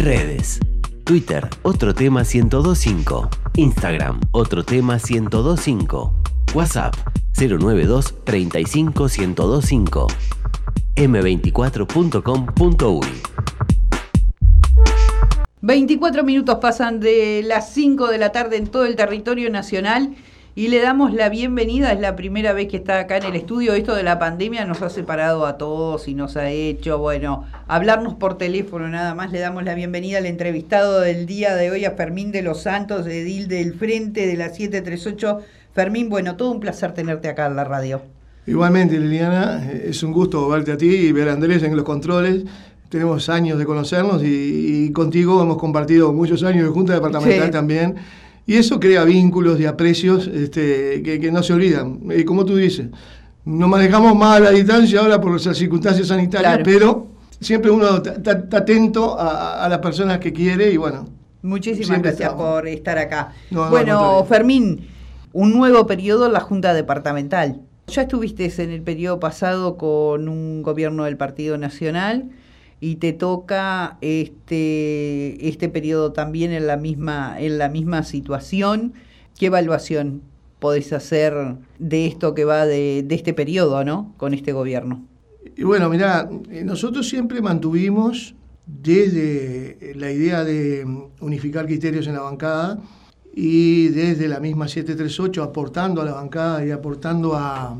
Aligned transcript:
Redes. 0.00 0.58
Twitter, 1.04 1.48
otro 1.62 1.94
tema 1.94 2.24
1025. 2.24 3.30
Instagram, 3.56 4.18
otro 4.32 4.64
tema 4.64 4.96
1025. 4.96 6.14
WhatsApp, 6.54 6.94
092 7.38 8.24
35 8.24 9.08
1025. 9.08 10.06
m24.com.uy 10.96 13.06
24 15.62 16.24
minutos 16.24 16.56
pasan 16.56 17.00
de 17.00 17.42
las 17.44 17.74
5 17.74 18.08
de 18.08 18.16
la 18.16 18.32
tarde 18.32 18.56
en 18.56 18.68
todo 18.68 18.86
el 18.86 18.96
territorio 18.96 19.50
nacional 19.50 20.16
y 20.54 20.68
le 20.68 20.80
damos 20.80 21.14
la 21.14 21.28
bienvenida. 21.28 21.92
Es 21.92 22.00
la 22.00 22.16
primera 22.16 22.52
vez 22.52 22.68
que 22.68 22.76
está 22.76 22.98
acá 22.98 23.16
en 23.16 23.24
el 23.24 23.36
estudio. 23.36 23.74
Esto 23.74 23.94
de 23.94 24.02
la 24.02 24.18
pandemia 24.18 24.64
nos 24.64 24.82
ha 24.82 24.90
separado 24.90 25.46
a 25.46 25.58
todos 25.58 26.08
y 26.08 26.14
nos 26.14 26.36
ha 26.36 26.50
hecho, 26.50 26.98
bueno, 26.98 27.44
hablarnos 27.68 28.14
por 28.14 28.36
teléfono 28.36 28.88
nada 28.88 29.14
más. 29.14 29.32
Le 29.32 29.38
damos 29.38 29.64
la 29.64 29.74
bienvenida 29.74 30.18
al 30.18 30.26
entrevistado 30.26 31.00
del 31.00 31.26
día 31.26 31.54
de 31.54 31.70
hoy, 31.70 31.84
a 31.84 31.92
Fermín 31.92 32.32
de 32.32 32.42
los 32.42 32.62
Santos, 32.62 33.06
edil 33.06 33.48
del 33.48 33.74
Frente 33.74 34.26
de 34.26 34.36
la 34.36 34.48
738. 34.48 35.40
Fermín, 35.72 36.08
bueno, 36.08 36.36
todo 36.36 36.50
un 36.50 36.60
placer 36.60 36.92
tenerte 36.92 37.28
acá 37.28 37.46
en 37.46 37.56
la 37.56 37.64
radio. 37.64 38.02
Igualmente, 38.46 38.98
Liliana, 38.98 39.70
es 39.70 40.02
un 40.02 40.12
gusto 40.12 40.48
verte 40.48 40.72
a 40.72 40.76
ti 40.76 40.88
y 40.88 41.12
ver 41.12 41.28
a 41.28 41.32
Andrés 41.32 41.62
en 41.62 41.76
los 41.76 41.84
controles 41.84 42.44
tenemos 42.90 43.28
años 43.28 43.56
de 43.56 43.64
conocernos 43.64 44.20
y, 44.24 44.90
contigo 44.92 45.40
hemos 45.40 45.58
compartido 45.58 46.12
muchos 46.12 46.42
años 46.42 46.64
de 46.64 46.70
Junta 46.70 46.92
Departamental 46.92 47.50
también. 47.52 47.94
Y 48.50 48.56
eso 48.56 48.80
crea 48.80 49.04
vínculos 49.04 49.60
y 49.60 49.66
aprecios 49.66 50.26
este, 50.26 51.04
que, 51.04 51.30
no 51.30 51.40
se 51.40 51.52
olvidan. 51.52 52.00
Y 52.10 52.24
como 52.24 52.44
tú 52.44 52.56
dices, 52.56 52.88
nos 53.44 53.68
manejamos 53.68 54.16
más 54.16 54.38
a 54.38 54.40
la 54.40 54.50
distancia 54.50 54.98
ahora 54.98 55.20
por 55.20 55.40
las 55.40 55.56
circunstancias 55.56 56.08
sanitarias, 56.08 56.58
pero 56.64 57.06
siempre 57.38 57.70
uno 57.70 57.98
está 57.98 58.32
atento 58.32 59.16
a, 59.16 59.68
las 59.68 59.78
personas 59.78 60.18
que 60.18 60.32
quiere 60.32 60.72
y 60.72 60.76
bueno. 60.78 61.06
Muchísimas 61.42 62.02
gracias 62.02 62.32
por 62.32 62.66
estar 62.66 62.98
acá. 62.98 63.32
bueno, 63.52 64.24
Fermín, 64.28 64.80
un 65.32 65.52
nuevo 65.56 65.86
periodo 65.86 66.26
en 66.26 66.32
la 66.32 66.40
Junta 66.40 66.74
Departamental. 66.74 67.60
Ya 67.86 68.02
estuviste 68.02 68.52
en 68.64 68.72
el 68.72 68.82
periodo 68.82 69.20
pasado 69.20 69.76
con 69.76 70.28
un 70.28 70.64
gobierno 70.64 71.04
del 71.04 71.16
Partido 71.16 71.56
Nacional 71.56 72.30
y 72.80 72.96
te 72.96 73.12
toca 73.12 73.98
este, 74.00 75.48
este 75.48 75.68
periodo 75.68 76.12
también 76.12 76.52
en 76.52 76.66
la, 76.66 76.76
misma, 76.76 77.36
en 77.38 77.58
la 77.58 77.68
misma 77.68 78.02
situación. 78.02 78.94
¿Qué 79.38 79.46
evaluación 79.46 80.22
podés 80.58 80.92
hacer 80.92 81.56
de 81.78 82.06
esto 82.06 82.34
que 82.34 82.44
va 82.44 82.66
de, 82.66 83.04
de 83.06 83.14
este 83.14 83.34
periodo, 83.34 83.84
¿no? 83.84 84.14
Con 84.16 84.34
este 84.34 84.52
gobierno. 84.52 85.04
Y 85.56 85.64
bueno, 85.64 85.88
mira, 85.90 86.28
nosotros 86.64 87.08
siempre 87.08 87.42
mantuvimos 87.42 88.34
desde 88.66 89.94
la 89.96 90.10
idea 90.10 90.44
de 90.44 90.86
unificar 91.20 91.66
criterios 91.66 92.06
en 92.06 92.14
la 92.14 92.20
bancada 92.20 92.78
y 93.34 93.88
desde 93.88 94.28
la 94.28 94.40
misma 94.40 94.68
738 94.68 95.42
aportando 95.42 96.00
a 96.00 96.04
la 96.04 96.12
bancada 96.12 96.64
y 96.64 96.70
aportando 96.70 97.34
a, 97.34 97.76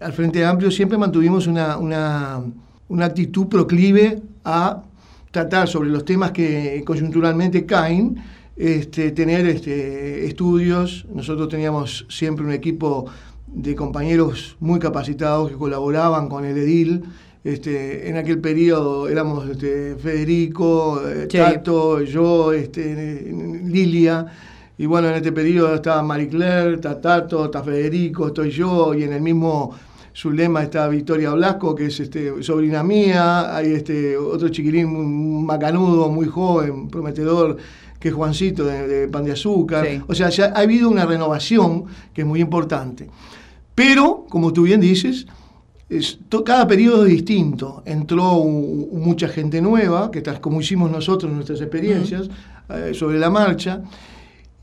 al 0.00 0.12
Frente 0.12 0.44
Amplio, 0.44 0.70
siempre 0.70 0.98
mantuvimos 0.98 1.46
una, 1.46 1.76
una 1.76 2.42
una 2.88 3.06
actitud 3.06 3.46
proclive 3.46 4.20
a 4.44 4.82
tratar 5.30 5.68
sobre 5.68 5.90
los 5.90 6.04
temas 6.04 6.32
que 6.32 6.82
coyunturalmente 6.84 7.66
caen, 7.66 8.16
este, 8.56 9.12
tener 9.12 9.46
este, 9.46 10.26
estudios. 10.26 11.06
Nosotros 11.14 11.48
teníamos 11.48 12.06
siempre 12.08 12.44
un 12.44 12.52
equipo 12.52 13.06
de 13.46 13.74
compañeros 13.74 14.56
muy 14.60 14.78
capacitados 14.78 15.50
que 15.50 15.56
colaboraban 15.56 16.28
con 16.28 16.44
el 16.44 16.56
edil. 16.56 17.04
Este, 17.44 18.08
en 18.08 18.16
aquel 18.16 18.40
periodo 18.40 19.08
éramos 19.08 19.48
este, 19.48 19.94
Federico, 19.96 21.00
eh, 21.06 21.26
Tato, 21.26 22.02
yo, 22.02 22.52
este, 22.52 23.32
Lilia. 23.64 24.26
Y 24.76 24.86
bueno, 24.86 25.08
en 25.08 25.14
este 25.14 25.32
periodo 25.32 25.74
estaba 25.74 26.02
Marie 26.02 26.28
Claire, 26.28 26.74
está 26.74 27.00
Tato, 27.00 27.46
está 27.46 27.62
Federico, 27.62 28.28
estoy 28.28 28.50
yo, 28.50 28.94
y 28.94 29.02
en 29.02 29.12
el 29.12 29.20
mismo 29.20 29.74
su 30.18 30.32
lema 30.32 30.64
está 30.64 30.88
Victoria 30.88 31.30
Blasco, 31.30 31.76
que 31.76 31.86
es 31.86 32.00
este, 32.00 32.42
sobrina 32.42 32.82
mía, 32.82 33.54
hay 33.54 33.74
este, 33.74 34.16
otro 34.16 34.48
chiquilín 34.48 35.46
macanudo, 35.46 36.08
muy 36.08 36.26
joven, 36.26 36.88
prometedor, 36.88 37.56
que 38.00 38.08
es 38.08 38.14
Juancito 38.14 38.64
de, 38.64 39.06
Pan 39.06 39.24
de 39.24 39.30
Azúcar. 39.30 39.86
O 40.08 40.14
sea, 40.16 40.28
ya 40.30 40.46
ha 40.46 40.58
habido 40.58 40.90
una 40.90 41.06
renovación 41.06 41.84
que 42.12 42.22
es 42.22 42.26
muy 42.26 42.40
importante. 42.40 43.08
Pero, 43.76 44.26
como 44.28 44.52
tú 44.52 44.62
bien 44.62 44.80
dices, 44.80 45.24
cada 46.44 46.66
periodo 46.66 47.06
es 47.06 47.12
distinto. 47.12 47.84
Entró 47.86 48.42
mucha 48.42 49.28
gente 49.28 49.62
nueva, 49.62 50.10
que 50.10 50.20
tal 50.20 50.40
como 50.40 50.60
hicimos 50.60 50.90
nosotros 50.90 51.32
nuestras 51.32 51.60
experiencias 51.60 52.28
eh, 52.70 52.90
sobre 52.92 53.20
la 53.20 53.30
marcha. 53.30 53.82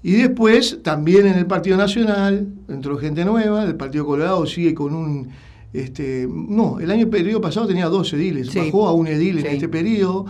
Y 0.07 0.17
después, 0.17 0.83
también 0.83 1.25
en 1.25 1.33
el 1.33 1.47
Partido 1.47 1.77
Nacional, 1.77 2.47
entró 2.69 2.95
gente 2.95 3.25
nueva, 3.25 3.63
el 3.63 3.75
Partido 3.75 4.05
Colorado 4.05 4.45
sigue 4.45 4.75
con 4.75 4.93
un... 4.93 5.29
Este, 5.73 6.27
no, 6.29 6.79
el 6.79 6.91
año 6.91 7.09
periodo 7.09 7.41
pasado 7.41 7.65
tenía 7.65 7.87
dos 7.87 8.13
ediles, 8.13 8.53
bajó 8.53 8.87
a 8.87 8.93
un 8.93 9.07
edil 9.07 9.39
en 9.39 9.47
este 9.47 9.67
periodo, 9.67 10.27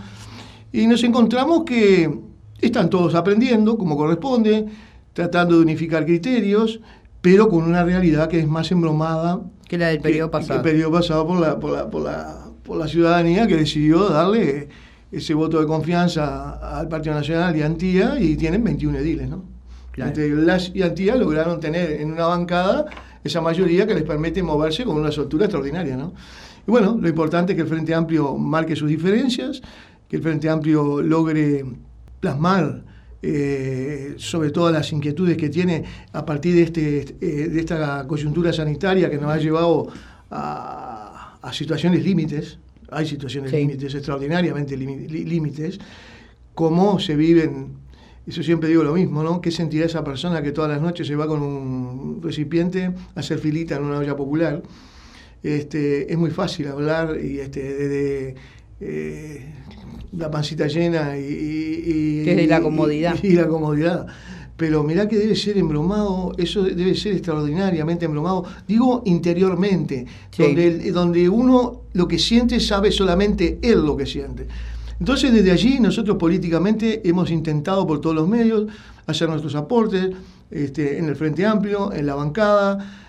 y 0.72 0.86
nos 0.86 1.04
encontramos 1.04 1.64
que 1.64 2.10
están 2.58 2.88
todos 2.88 3.14
aprendiendo 3.14 3.76
como 3.76 3.98
corresponde, 3.98 4.64
tratando 5.12 5.56
de 5.56 5.60
unificar 5.60 6.06
criterios, 6.06 6.80
pero 7.20 7.50
con 7.50 7.62
una 7.62 7.84
realidad 7.84 8.30
que 8.30 8.40
es 8.40 8.48
más 8.48 8.72
embromada 8.72 9.42
que 9.68 9.76
la 9.76 9.88
del 9.88 10.00
periodo 10.00 10.30
pasado. 10.30 10.60
el 10.60 10.62
periodo 10.62 10.92
pasado 10.92 11.26
por 11.26 11.38
la, 11.38 11.60
por 11.60 11.72
la, 11.72 11.90
por 11.90 12.02
la, 12.02 12.46
por 12.62 12.78
la 12.78 12.88
ciudadanía 12.88 13.46
que 13.46 13.56
decidió 13.56 14.08
darle 14.08 14.70
ese 15.12 15.34
voto 15.34 15.60
de 15.60 15.66
confianza 15.66 16.78
al 16.78 16.88
Partido 16.88 17.14
Nacional 17.14 17.54
y 17.54 17.60
Antía 17.60 18.18
y 18.18 18.36
tienen 18.36 18.64
21 18.64 18.96
ediles, 19.00 19.28
¿no? 19.28 19.55
Entre 19.96 20.28
Lash 20.28 20.70
y 20.74 20.82
Antía 20.82 21.16
lograron 21.16 21.58
tener 21.58 22.00
en 22.00 22.12
una 22.12 22.26
bancada 22.26 22.86
esa 23.24 23.40
mayoría 23.40 23.86
que 23.86 23.94
les 23.94 24.04
permite 24.04 24.42
moverse 24.42 24.84
con 24.84 24.96
una 24.96 25.10
soltura 25.10 25.46
extraordinaria. 25.46 25.96
¿no? 25.96 26.12
Y 26.66 26.70
bueno, 26.70 26.96
lo 27.00 27.08
importante 27.08 27.52
es 27.52 27.56
que 27.56 27.62
el 27.62 27.68
Frente 27.68 27.94
Amplio 27.94 28.36
marque 28.36 28.76
sus 28.76 28.88
diferencias, 28.88 29.62
que 30.08 30.16
el 30.16 30.22
Frente 30.22 30.48
Amplio 30.48 31.02
logre 31.02 31.64
plasmar 32.20 32.84
eh, 33.22 34.14
sobre 34.18 34.50
todas 34.50 34.72
las 34.72 34.92
inquietudes 34.92 35.36
que 35.36 35.48
tiene 35.48 35.84
a 36.12 36.24
partir 36.24 36.54
de, 36.54 36.62
este, 36.62 37.16
eh, 37.20 37.48
de 37.48 37.60
esta 37.60 38.06
coyuntura 38.06 38.52
sanitaria 38.52 39.10
que 39.10 39.16
nos 39.16 39.30
ha 39.30 39.38
llevado 39.38 39.88
a, 40.30 41.38
a 41.42 41.52
situaciones 41.52 42.04
límites, 42.04 42.58
hay 42.90 43.06
situaciones 43.06 43.52
límites, 43.52 43.94
extraordinariamente 43.94 44.76
límites, 44.76 45.78
cómo 46.54 46.98
se 46.98 47.16
viven 47.16 47.85
eso 48.26 48.42
siempre 48.42 48.68
digo 48.68 48.82
lo 48.82 48.92
mismo, 48.92 49.22
¿no? 49.22 49.40
¿Qué 49.40 49.52
sentirá 49.52 49.86
esa 49.86 50.02
persona 50.02 50.42
que 50.42 50.50
todas 50.50 50.70
las 50.70 50.82
noches 50.82 51.06
se 51.06 51.14
va 51.14 51.28
con 51.28 51.42
un 51.42 52.20
recipiente 52.20 52.86
a 53.14 53.20
hacer 53.20 53.38
filita 53.38 53.76
en 53.76 53.84
una 53.84 53.98
olla 53.98 54.16
popular? 54.16 54.62
Este, 55.44 56.12
es 56.12 56.18
muy 56.18 56.30
fácil 56.30 56.66
hablar 56.66 57.18
y 57.22 57.38
este, 57.38 57.60
de, 57.60 58.34
eh, 58.80 59.54
la 60.16 60.28
pancita 60.28 60.66
llena 60.66 61.16
y, 61.16 62.24
que 62.24 62.42
es 62.42 62.48
la 62.48 62.60
comodidad. 62.60 63.16
Y, 63.22 63.34
la 63.34 63.46
comodidad. 63.46 64.06
Pero 64.56 64.82
mirá 64.82 65.06
que 65.06 65.16
debe 65.16 65.36
ser 65.36 65.56
embromado, 65.58 66.32
eso 66.36 66.62
debe 66.62 66.96
ser 66.96 67.12
extraordinariamente 67.12 68.06
embromado. 68.06 68.44
Digo 68.66 69.02
interiormente, 69.04 70.06
donde, 70.36 70.90
donde 70.90 71.28
uno 71.28 71.82
lo 71.92 72.08
que 72.08 72.18
siente 72.18 72.58
sabe 72.58 72.90
solamente 72.90 73.58
él 73.62 73.84
lo 73.84 73.96
que 73.96 74.06
siente. 74.06 74.48
Entonces, 74.98 75.32
desde 75.32 75.50
allí, 75.50 75.78
nosotros 75.80 76.16
políticamente 76.16 77.06
hemos 77.08 77.30
intentado 77.30 77.86
por 77.86 78.00
todos 78.00 78.16
los 78.16 78.28
medios 78.28 78.66
hacer 79.06 79.28
nuestros 79.28 79.54
aportes 79.54 80.10
este, 80.50 80.98
en 80.98 81.08
el 81.08 81.16
Frente 81.16 81.44
Amplio, 81.44 81.92
en 81.92 82.06
la 82.06 82.14
bancada. 82.14 83.02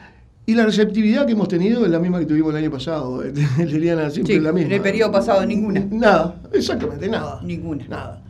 Y 0.46 0.54
la 0.54 0.66
receptividad 0.66 1.26
que 1.26 1.34
hemos 1.34 1.48
tenido 1.48 1.84
es 1.86 1.92
la 1.92 2.00
misma 2.00 2.20
que 2.20 2.26
tuvimos 2.26 2.52
el 2.52 2.58
año 2.58 2.72
pasado. 2.72 3.24
Liliana, 3.58 4.10
siempre 4.10 4.40
la 4.40 4.52
misma. 4.52 4.68
En 4.68 4.74
el 4.74 4.82
periodo 4.82 5.12
pasado, 5.12 5.46
ninguna. 5.46 5.86
Nada, 5.92 6.42
exactamente, 6.54 7.08
nada. 7.10 7.42
Ninguna. 7.44 7.86
Nada. 7.88 8.22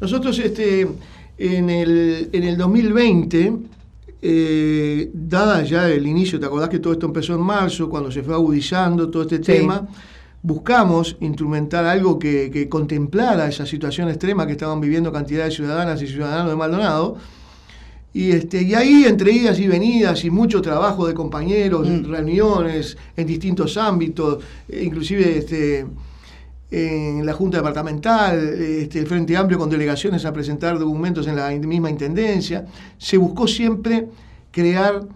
Nosotros, 0.00 0.38
este, 0.38 0.88
en, 1.38 1.70
el, 1.70 2.30
en 2.32 2.42
el 2.42 2.56
2020, 2.56 3.52
eh, 4.22 5.10
dada 5.14 5.62
ya 5.62 5.88
el 5.88 6.06
inicio, 6.06 6.38
¿te 6.38 6.46
acordás 6.46 6.68
que 6.68 6.78
todo 6.78 6.92
esto 6.92 7.06
empezó 7.06 7.34
en 7.34 7.40
marzo, 7.40 7.88
cuando 7.88 8.10
se 8.10 8.22
fue 8.22 8.34
agudizando 8.34 9.08
todo 9.08 9.22
este 9.22 9.38
tema? 9.38 9.88
Buscamos 10.42 11.16
instrumentar 11.20 11.84
algo 11.84 12.18
que, 12.18 12.68
contemplara 12.68 13.48
esa 13.48 13.66
situación 13.66 14.08
extrema 14.08 14.46
que 14.46 14.52
estaban 14.52 14.80
viviendo 14.80 15.12
cantidad 15.12 15.44
de 15.44 15.50
ciudadanas 15.50 16.00
y 16.02 16.06
ciudadanos 16.06 16.50
de 16.50 16.56
Maldonado. 16.56 17.16
Y, 18.12 18.32
este, 18.32 18.62
y 18.62 18.74
ahí, 18.74 19.04
entre 19.04 19.30
idas 19.30 19.60
y 19.60 19.68
venidas 19.68 20.24
y 20.24 20.30
mucho 20.30 20.60
trabajo 20.60 21.06
de 21.06 21.14
compañeros, 21.14 21.88
mm. 21.88 22.10
reuniones 22.10 22.96
en 23.16 23.26
distintos 23.26 23.76
ámbitos, 23.76 24.42
eh, 24.68 24.82
inclusive 24.82 25.38
este, 25.38 25.86
en 26.72 27.24
la 27.24 27.32
Junta 27.34 27.58
Departamental, 27.58 28.38
este, 28.38 28.98
el 28.98 29.06
Frente 29.06 29.36
Amplio 29.36 29.58
con 29.58 29.70
delegaciones 29.70 30.24
a 30.24 30.32
presentar 30.32 30.78
documentos 30.78 31.26
en 31.28 31.36
la 31.36 31.50
misma 31.50 31.90
Intendencia, 31.90 32.66
se 32.98 33.16
buscó 33.16 33.46
siempre 33.46 34.08
crear 34.50 35.06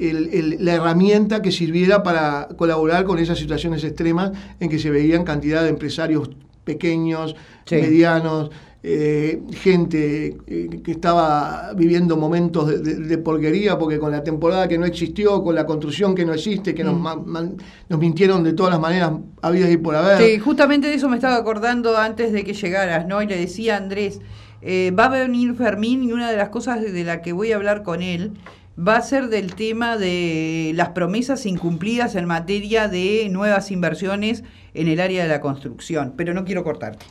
la 0.00 0.74
herramienta 0.74 1.42
que 1.42 1.52
sirviera 1.52 2.02
para 2.02 2.48
colaborar 2.56 3.04
con 3.04 3.18
esas 3.18 3.38
situaciones 3.38 3.84
extremas 3.84 4.32
en 4.58 4.70
que 4.70 4.78
se 4.78 4.90
veían 4.90 5.24
cantidad 5.24 5.62
de 5.62 5.68
empresarios 5.68 6.30
pequeños, 6.64 7.36
medianos, 7.70 8.50
eh, 8.82 9.42
gente 9.52 10.38
eh, 10.46 10.80
que 10.82 10.92
estaba 10.92 11.74
viviendo 11.76 12.16
momentos 12.16 12.82
de, 12.82 13.18
porquería 13.18 13.78
porque 13.78 13.98
con 13.98 14.10
la 14.10 14.24
temporada 14.24 14.68
que 14.68 14.78
no 14.78 14.86
existió, 14.86 15.42
con 15.42 15.54
la 15.54 15.66
construcción 15.66 16.14
que 16.14 16.24
no 16.24 16.32
existe, 16.32 16.74
que 16.74 16.82
nos, 16.82 16.98
mm. 16.98 17.56
nos 17.90 17.98
mintieron 17.98 18.42
de 18.42 18.54
todas 18.54 18.72
las 18.72 18.80
maneras 18.80 19.12
habidas 19.42 19.70
y 19.70 19.76
por 19.76 19.96
haber. 19.96 20.16
Sí, 20.22 20.38
justamente 20.38 20.88
de 20.88 20.94
eso 20.94 21.10
me 21.10 21.16
estaba 21.16 21.36
acordando 21.36 21.98
antes 21.98 22.32
de 22.32 22.42
que 22.42 22.54
llegaras, 22.54 23.06
¿no? 23.06 23.20
Y 23.20 23.26
le 23.26 23.36
decía 23.36 23.74
a 23.74 23.76
Andrés, 23.76 24.20
eh, 24.62 24.92
va 24.98 25.06
a 25.06 25.08
venir 25.10 25.54
Fermín 25.56 26.02
y 26.02 26.12
una 26.12 26.30
de 26.30 26.38
las 26.38 26.48
cosas 26.48 26.80
de 26.80 27.04
la 27.04 27.20
que 27.20 27.34
voy 27.34 27.52
a 27.52 27.56
hablar 27.56 27.82
con 27.82 28.00
él 28.00 28.32
va 28.78 28.96
a 28.96 29.02
ser 29.02 29.28
del 29.28 29.54
tema 29.54 29.96
de 29.96 30.72
las 30.74 30.90
promesas 30.90 31.46
incumplidas 31.46 32.14
en 32.14 32.26
materia 32.26 32.88
de 32.88 33.28
nuevas 33.30 33.70
inversiones 33.70 34.44
en 34.74 34.88
el 34.88 35.00
área 35.00 35.22
de 35.22 35.28
la 35.28 35.40
construcción, 35.40 36.14
pero 36.16 36.34
no 36.34 36.44
quiero 36.44 36.64
cortarte. 36.64 37.04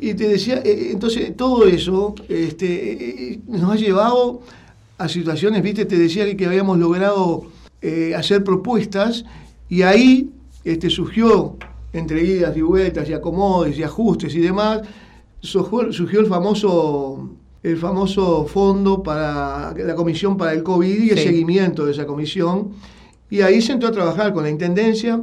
Y 0.00 0.14
te 0.14 0.28
decía, 0.28 0.62
eh, 0.64 0.90
entonces 0.92 1.36
todo 1.36 1.66
eso 1.66 2.14
este, 2.28 3.32
eh, 3.32 3.40
nos 3.48 3.72
ha 3.72 3.76
llevado 3.76 4.42
a 4.96 5.08
situaciones, 5.08 5.62
viste, 5.62 5.84
te 5.84 5.98
decía 5.98 6.36
que 6.36 6.46
habíamos 6.46 6.78
logrado 6.78 7.46
eh, 7.82 8.14
hacer 8.14 8.44
propuestas 8.44 9.24
y 9.68 9.82
ahí 9.82 10.30
este, 10.64 10.90
surgió, 10.90 11.56
entre 11.92 12.22
idas 12.22 12.56
y 12.56 12.60
vueltas 12.60 13.08
y 13.08 13.12
acomodes 13.12 13.78
y 13.78 13.82
ajustes 13.82 14.34
y 14.34 14.40
demás, 14.40 14.82
surgió, 15.40 16.20
el 16.20 16.26
famoso 16.26 17.30
el 17.62 17.76
famoso 17.76 18.46
fondo 18.46 19.02
para 19.02 19.74
la 19.76 19.94
comisión 19.94 20.36
para 20.36 20.52
el 20.52 20.62
COVID 20.62 21.02
y 21.02 21.10
el 21.10 21.18
seguimiento 21.18 21.84
de 21.86 21.92
esa 21.92 22.06
comisión. 22.06 22.70
Y 23.30 23.40
ahí 23.40 23.60
se 23.60 23.72
entró 23.72 23.88
a 23.88 23.92
trabajar 23.92 24.32
con 24.32 24.44
la 24.44 24.50
Intendencia, 24.50 25.22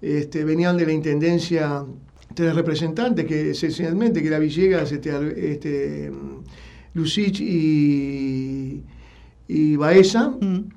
este, 0.00 0.44
venían 0.44 0.76
de 0.76 0.86
la 0.86 0.92
Intendencia 0.92 1.84
tres 2.34 2.54
representantes, 2.54 3.26
que 3.26 3.50
esencialmente 3.50 4.22
que 4.22 4.28
era 4.28 4.38
Villegas, 4.38 4.92
este, 4.92 5.10
este, 5.52 6.12
Lucich 6.94 7.40
y, 7.40 8.82
y 9.48 9.76
Baeza. 9.76 10.28
Mm. 10.28 10.68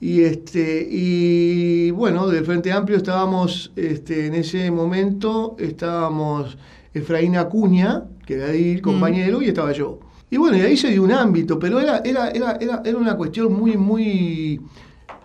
Y, 0.00 0.20
este, 0.20 0.86
y 0.88 1.90
bueno, 1.92 2.28
del 2.28 2.44
Frente 2.44 2.70
Amplio 2.70 2.98
estábamos, 2.98 3.72
este, 3.74 4.26
en 4.26 4.34
ese 4.34 4.70
momento, 4.70 5.56
estábamos 5.58 6.58
Efraín 6.92 7.36
Acuña, 7.36 8.04
que 8.26 8.34
era 8.34 8.48
ahí 8.48 8.72
el 8.72 8.78
mm. 8.78 8.82
compañero, 8.82 9.42
y 9.42 9.46
estaba 9.46 9.72
yo. 9.72 10.00
Y 10.34 10.36
bueno, 10.36 10.56
y 10.56 10.62
ahí 10.62 10.76
se 10.76 10.88
dio 10.88 11.04
un 11.04 11.12
ámbito, 11.12 11.60
pero 11.60 11.78
era, 11.78 11.98
era, 11.98 12.28
era, 12.30 12.58
era, 12.60 12.82
era 12.84 12.98
una 12.98 13.16
cuestión 13.16 13.52
muy, 13.52 13.76
muy, 13.76 14.60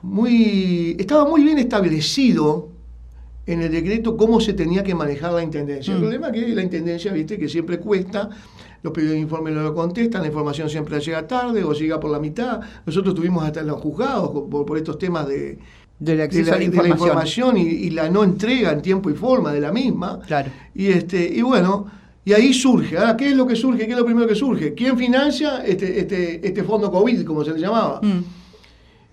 muy, 0.04 0.96
estaba 1.00 1.28
muy 1.28 1.42
bien 1.42 1.58
establecido 1.58 2.70
en 3.48 3.64
el 3.64 3.72
decreto 3.72 4.16
cómo 4.16 4.40
se 4.40 4.54
tenía 4.54 4.84
que 4.84 4.94
manejar 4.94 5.34
la 5.34 5.42
intendencia. 5.42 5.94
El 5.94 5.98
mm. 5.98 6.02
problema 6.02 6.28
es 6.28 6.34
que 6.34 6.48
la 6.50 6.62
intendencia, 6.62 7.12
viste, 7.12 7.40
que 7.40 7.50
siempre 7.50 7.80
cuesta, 7.80 8.30
los 8.84 8.94
pedidos 8.94 9.14
de 9.14 9.20
informe 9.22 9.50
no 9.50 9.64
lo 9.64 9.74
contestan, 9.74 10.22
la 10.22 10.28
información 10.28 10.70
siempre 10.70 11.00
llega 11.00 11.26
tarde 11.26 11.64
o 11.64 11.74
llega 11.74 12.00
por 12.00 12.12
la 12.12 12.20
mitad. 12.20 12.60
Nosotros 12.86 13.16
tuvimos 13.16 13.44
hasta 13.44 13.62
en 13.62 13.66
los 13.66 13.82
juzgados 13.82 14.30
por, 14.30 14.78
estos 14.78 15.00
temas 15.00 15.28
de, 15.28 15.58
la, 16.02 16.26
información, 16.62 17.58
y, 17.58 17.90
la 17.90 18.12
no 18.12 18.24
entrega 18.24 18.72
en 18.74 18.84
tiempo 18.84 19.10
y 19.10 19.16
forma 19.16 19.52
de 19.54 19.60
la 19.60 19.72
misma. 19.72 20.20
Claro. 20.28 20.52
Y, 20.76 20.86
este, 20.90 21.28
y 21.34 21.42
bueno, 21.42 21.99
y 22.26 22.34
ahí 22.34 22.54
surge. 22.54 22.98
Ahora, 22.98 23.18
¿qué 23.18 23.30
es 23.30 23.36
lo 23.36 23.48
que 23.48 23.56
surge? 23.56 23.86
¿Qué 23.86 23.92
es 23.92 23.98
lo 23.98 24.06
primero 24.06 24.28
que 24.28 24.36
surge? 24.36 24.74
¿Quién 24.74 24.98
financia 24.98 25.64
este, 25.66 26.00
este, 26.00 26.46
este 26.46 26.64
fondo 26.64 26.92
COVID, 26.92 27.26
como 27.26 27.44
se 27.44 27.54
le 27.54 27.60
llamaba? 27.60 28.02
Mm. 28.02 28.24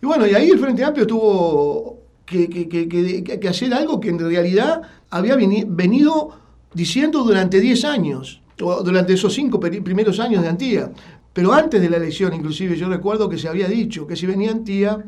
Y 0.02 0.06
bueno, 0.06 0.26
y 0.26 0.34
ahí 0.34 0.50
el 0.50 0.58
Frente 0.58 0.84
Amplio 0.84 1.02
estuvo 1.02 1.98
que, 2.26 3.48
hacer 3.48 3.72
algo 3.72 4.00
que 4.00 4.10
en 4.10 4.18
realidad 4.18 4.82
había 5.10 5.36
venido 5.36 6.30
diciendo 6.74 7.22
durante 7.22 7.60
10 7.60 7.84
años, 7.84 8.42
o 8.60 8.82
durante 8.82 9.14
esos 9.14 9.32
cinco 9.32 9.60
primeros 9.60 10.18
años 10.20 10.42
de 10.42 10.48
Antía. 10.48 10.92
Pero 11.32 11.52
antes 11.52 11.80
de 11.80 11.88
la 11.88 11.98
elección, 11.98 12.32
inclusive, 12.34 12.76
yo 12.76 12.88
recuerdo 12.88 13.28
que 13.28 13.38
se 13.38 13.48
había 13.48 13.68
dicho 13.68 14.06
que 14.06 14.16
si 14.16 14.26
venía 14.26 14.50
Antía, 14.50 15.04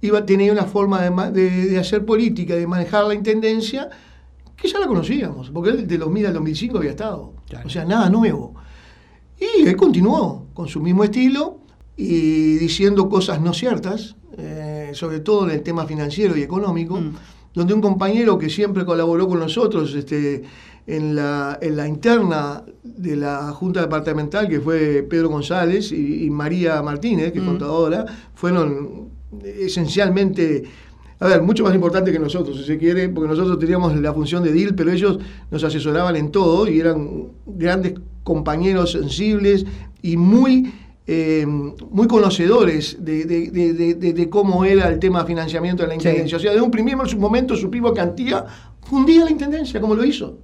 iba, 0.00 0.26
tenía 0.26 0.52
una 0.52 0.64
forma 0.64 1.30
de, 1.30 1.78
hacer 1.78 2.04
política, 2.04 2.54
de 2.54 2.66
manejar 2.66 3.04
la 3.04 3.14
intendencia, 3.14 3.88
que 4.62 4.68
ya 4.68 4.78
la 4.78 4.86
conocíamos, 4.86 5.50
porque 5.50 5.70
él 5.70 5.88
de 5.88 5.98
2000 5.98 6.26
al 6.26 6.34
2005 6.34 6.78
había 6.78 6.90
estado. 6.90 7.32
O 7.64 7.68
sea, 7.68 7.84
nada 7.84 8.08
nuevo. 8.08 8.54
Y 9.40 9.66
él 9.66 9.76
continuó 9.76 10.46
con 10.54 10.68
su 10.68 10.80
mismo 10.80 11.02
estilo 11.02 11.58
y 11.96 12.58
diciendo 12.58 13.08
cosas 13.08 13.40
no 13.40 13.52
ciertas, 13.54 14.14
eh, 14.38 14.92
sobre 14.94 15.18
todo 15.18 15.46
en 15.46 15.50
el 15.50 15.62
tema 15.64 15.84
financiero 15.84 16.36
y 16.36 16.42
económico, 16.42 16.94
mm. 16.94 17.12
donde 17.54 17.74
un 17.74 17.80
compañero 17.80 18.38
que 18.38 18.48
siempre 18.48 18.84
colaboró 18.84 19.26
con 19.26 19.40
nosotros 19.40 19.94
este, 19.96 20.44
en, 20.86 21.16
la, 21.16 21.58
en 21.60 21.76
la 21.76 21.88
interna 21.88 22.62
de 22.84 23.16
la 23.16 23.50
Junta 23.50 23.80
Departamental, 23.80 24.48
que 24.48 24.60
fue 24.60 25.02
Pedro 25.02 25.28
González 25.28 25.90
y, 25.90 26.30
María 26.30 26.80
Martínez, 26.82 27.32
que 27.32 27.38
es 27.38 27.44
mm. 27.44 27.48
contadora, 27.48 28.06
fueron 28.36 29.08
esencialmente 29.42 30.62
a 31.22 31.28
ver, 31.28 31.42
mucho 31.42 31.62
más 31.62 31.72
importante 31.72 32.10
que 32.10 32.18
nosotros, 32.18 32.56
si 32.56 32.64
se 32.64 32.78
quiere, 32.78 33.08
porque 33.08 33.28
nosotros 33.28 33.56
teníamos 33.60 33.94
la 34.00 34.12
función 34.12 34.42
de 34.42 34.50
DIL, 34.50 34.74
pero 34.74 34.90
ellos 34.90 35.20
nos 35.52 35.62
asesoraban 35.62 36.16
en 36.16 36.32
todo 36.32 36.66
y 36.66 36.80
eran 36.80 37.28
grandes 37.46 37.94
compañeros 38.24 38.90
sensibles 38.90 39.64
y 40.02 40.16
muy 40.16 40.72
eh, 41.06 41.46
muy 41.46 42.08
conocedores 42.08 42.96
de, 42.98 44.28
cómo 44.30 44.64
era 44.64 44.88
el 44.88 44.98
tema 44.98 45.24
financiamiento 45.24 45.84
de 45.84 45.88
la 45.90 45.94
Intendencia. 45.94 46.38
O 46.38 46.40
sea, 46.40 46.52
de 46.52 46.60
un 46.60 46.72
primer 46.72 46.96
momento 47.16 47.56
supimos 47.56 47.92
que 47.92 48.00
Antía 48.00 48.44
fundía 48.82 49.24
la 49.24 49.30
Intendencia, 49.30 49.80
como 49.80 49.94
lo 49.94 50.04
hizo. 50.04 50.38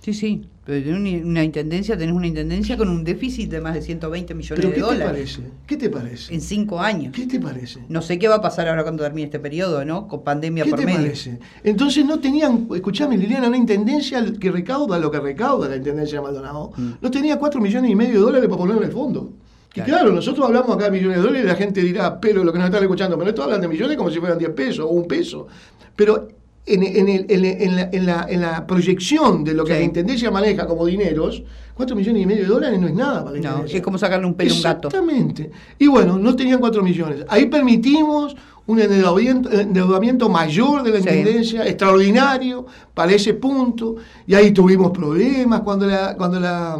Sí, 0.00 0.12
sí, 0.12 0.42
pero 0.64 0.94
una 0.94 1.42
intendencia, 1.42 1.96
tenés 1.96 2.14
una 2.14 2.26
intendencia 2.26 2.76
con 2.76 2.90
un 2.90 3.02
déficit 3.02 3.50
de 3.50 3.60
más 3.62 3.74
de 3.74 3.82
120 3.82 4.34
millones 4.34 4.70
de 4.70 4.78
dólares. 4.78 5.38
¿Qué 5.38 5.38
te 5.38 5.48
parece? 5.48 5.66
¿Qué 5.66 5.76
te 5.76 5.90
parece? 5.90 6.34
En 6.34 6.40
cinco 6.42 6.80
años. 6.80 7.14
¿Qué 7.14 7.26
te 7.26 7.40
parece? 7.40 7.80
No 7.88 8.02
sé 8.02 8.18
qué 8.18 8.28
va 8.28 8.36
a 8.36 8.40
pasar 8.42 8.68
ahora 8.68 8.82
cuando 8.82 9.02
termine 9.02 9.24
este 9.24 9.40
periodo, 9.40 9.84
¿no? 9.86 10.06
Con 10.06 10.22
pandemia 10.22 10.64
por 10.66 10.78
medio. 10.78 10.86
¿Qué 10.86 10.92
te 10.92 11.02
parece? 11.02 11.38
Entonces 11.64 12.04
no 12.04 12.20
tenían, 12.20 12.68
escuchame 12.74 13.16
Liliana, 13.16 13.48
una 13.48 13.56
intendencia 13.56 14.22
que 14.38 14.50
recauda 14.50 14.98
lo 14.98 15.10
que 15.10 15.18
recauda 15.18 15.68
la 15.68 15.76
intendencia 15.76 16.18
de 16.18 16.24
Maldonado. 16.24 16.72
Mm. 16.76 16.90
No 17.00 17.10
tenía 17.10 17.38
4 17.38 17.60
millones 17.60 17.90
y 17.90 17.94
medio 17.94 18.14
de 18.14 18.20
dólares 18.20 18.48
para 18.48 18.58
poner 18.58 18.76
en 18.76 18.82
el 18.82 18.92
fondo. 18.92 19.32
Y 19.74 19.80
claro, 19.80 20.12
nosotros 20.12 20.44
hablamos 20.46 20.76
acá 20.76 20.86
de 20.86 20.90
millones 20.90 21.18
de 21.18 21.22
dólares 21.22 21.44
y 21.44 21.48
la 21.48 21.54
gente 21.54 21.80
dirá, 21.80 22.20
pero 22.20 22.44
lo 22.44 22.52
que 22.52 22.58
nos 22.58 22.66
están 22.66 22.82
escuchando, 22.82 23.16
pero 23.16 23.30
esto 23.30 23.42
hablan 23.44 23.60
de 23.60 23.68
millones 23.68 23.96
como 23.96 24.10
si 24.10 24.18
fueran 24.18 24.36
10 24.36 24.50
pesos 24.50 24.84
o 24.84 24.88
un 24.88 25.06
peso. 25.06 25.46
Pero 25.94 26.28
en, 26.74 27.08
en, 27.28 28.40
la, 28.40 28.66
proyección 28.66 29.44
de 29.44 29.54
lo 29.54 29.64
que 29.64 29.72
la 29.72 29.82
Intendencia 29.82 30.30
maneja 30.30 30.66
como 30.66 30.86
dineros, 30.86 31.42
4 31.74 31.96
millones 31.96 32.22
y 32.22 32.26
medio 32.26 32.42
de 32.42 32.48
dólares 32.48 32.80
no 32.80 32.88
es 32.88 32.94
nada 32.94 33.24
para 33.24 33.38
la 33.38 33.50
No, 33.50 33.64
es 33.64 33.80
como 33.82 33.98
sacarle 33.98 34.26
un 34.26 34.34
pelo 34.34 34.52
a 34.52 34.56
un 34.56 34.62
gato. 34.62 34.88
Exactamente. 34.88 35.50
Y 35.78 35.86
bueno, 35.86 36.18
no 36.18 36.36
tenían 36.36 36.60
4 36.60 36.82
millones. 36.82 37.24
Ahí 37.28 37.46
permitimos 37.46 38.36
un 38.66 38.80
endeudamiento, 38.80 40.28
mayor 40.28 40.82
de 40.82 40.90
la 40.90 40.98
Intendencia, 40.98 41.66
extraordinario, 41.66 42.66
para 42.94 43.12
ese 43.12 43.34
punto. 43.34 43.96
Y 44.26 44.34
ahí 44.34 44.52
tuvimos 44.52 44.90
problemas 44.90 45.60
cuando 45.60 45.86
la... 45.86 46.16
Cuando 46.16 46.40
la 46.40 46.78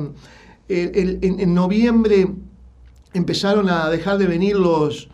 en 0.72 1.52
noviembre 1.52 2.28
empezaron 3.12 3.68
a 3.68 3.90
dejar 3.90 4.18
de 4.18 4.26
venir 4.26 4.56
los, 4.56 5.08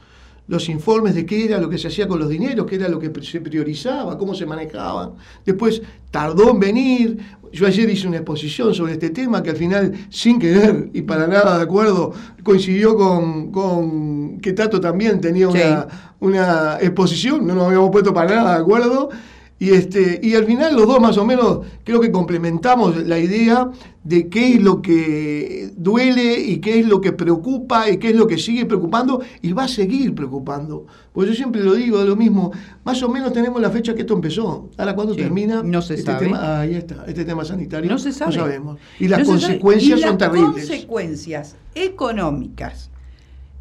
los 0.48 0.68
informes 0.68 1.14
de 1.14 1.26
qué 1.26 1.44
era 1.44 1.58
lo 1.58 1.68
que 1.68 1.78
se 1.78 1.88
hacía 1.88 2.06
con 2.06 2.18
los 2.18 2.28
dineros, 2.28 2.66
qué 2.66 2.76
era 2.76 2.88
lo 2.88 2.98
que 2.98 3.10
se 3.22 3.40
priorizaba, 3.40 4.16
cómo 4.16 4.34
se 4.34 4.46
manejaban. 4.46 5.12
Después 5.44 5.82
tardó 6.10 6.50
en 6.50 6.60
venir. 6.60 7.18
Yo 7.52 7.66
ayer 7.66 7.88
hice 7.88 8.06
una 8.06 8.18
exposición 8.18 8.74
sobre 8.74 8.92
este 8.92 9.10
tema 9.10 9.42
que 9.42 9.50
al 9.50 9.56
final, 9.56 9.92
sin 10.10 10.38
querer 10.38 10.90
y 10.92 11.02
para 11.02 11.26
nada 11.26 11.56
de 11.58 11.64
acuerdo, 11.64 12.12
coincidió 12.42 12.96
con, 12.96 13.50
con 13.50 14.38
que 14.40 14.52
Tato 14.52 14.80
también 14.80 15.20
tenía 15.20 15.48
una, 15.48 15.86
una 16.20 16.78
exposición, 16.80 17.46
no 17.46 17.54
nos 17.54 17.66
habíamos 17.66 17.90
puesto 17.90 18.12
para 18.14 18.34
nada 18.34 18.54
de 18.56 18.60
acuerdo. 18.60 19.10
Y, 19.58 19.70
este, 19.70 20.20
y 20.22 20.34
al 20.34 20.44
final 20.44 20.76
los 20.76 20.86
dos 20.86 21.00
más 21.00 21.16
o 21.16 21.25
menos 21.25 21.60
creo 21.82 21.98
que 21.98 22.12
complementamos 22.12 23.06
la 23.06 23.18
idea 23.18 23.70
de 24.04 24.28
qué 24.28 24.54
es 24.54 24.62
lo 24.62 24.82
que 24.82 25.72
duele 25.75 26.38
y 26.38 26.58
qué 26.58 26.78
es 26.80 26.86
lo 26.86 27.00
que 27.00 27.12
preocupa 27.12 27.88
y 27.88 27.96
qué 27.96 28.10
es 28.10 28.16
lo 28.16 28.26
que 28.26 28.36
sigue 28.36 28.66
preocupando 28.66 29.22
y 29.40 29.52
va 29.52 29.64
a 29.64 29.68
seguir 29.68 30.14
preocupando. 30.14 30.86
Pues 31.14 31.30
yo 31.30 31.34
siempre 31.34 31.62
lo 31.62 31.75
digo, 31.75 31.98
de 31.98 32.04
lo 32.04 32.16
mismo, 32.16 32.52
más 32.84 33.02
o 33.02 33.08
menos 33.08 33.32
tenemos 33.32 33.60
la 33.62 33.70
fecha 33.70 33.94
que 33.94 34.02
esto 34.02 34.12
empezó. 34.12 34.68
Ahora 34.76 34.94
cuando 34.94 35.16
termina 35.16 35.62
no 35.62 35.80
se 35.80 35.94
este 35.94 36.12
sabe. 36.12 36.26
tema, 36.26 36.60
ahí 36.60 36.75
está, 36.75 37.04
este 37.06 37.25
tema 37.25 37.42
sanitario, 37.44 37.90
no, 37.90 37.98
se 37.98 38.12
sabe. 38.12 38.36
no 38.36 38.42
sabemos. 38.42 38.78
Y 39.00 39.08
las 39.08 39.26
consecuencias 39.26 40.00
son 40.02 40.18
terribles. 40.18 40.54
Las 40.54 40.66
consecuencias 40.68 41.56
económicas, 41.75 42.90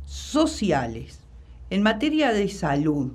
sociales, 0.05 1.19
en 1.69 1.81
materia 1.81 2.33
de 2.33 2.49
salud, 2.49 3.11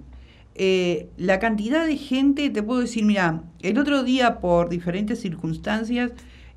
eh, 0.62 1.08
la 1.16 1.38
cantidad 1.38 1.86
de 1.86 1.96
gente, 1.96 2.50
te 2.50 2.62
puedo 2.62 2.80
decir, 2.80 3.06
mira, 3.06 3.44
el 3.62 3.78
otro 3.78 4.02
día 4.04 4.40
por 4.40 4.68
diferentes 4.68 5.18
circunstancias 5.18 6.12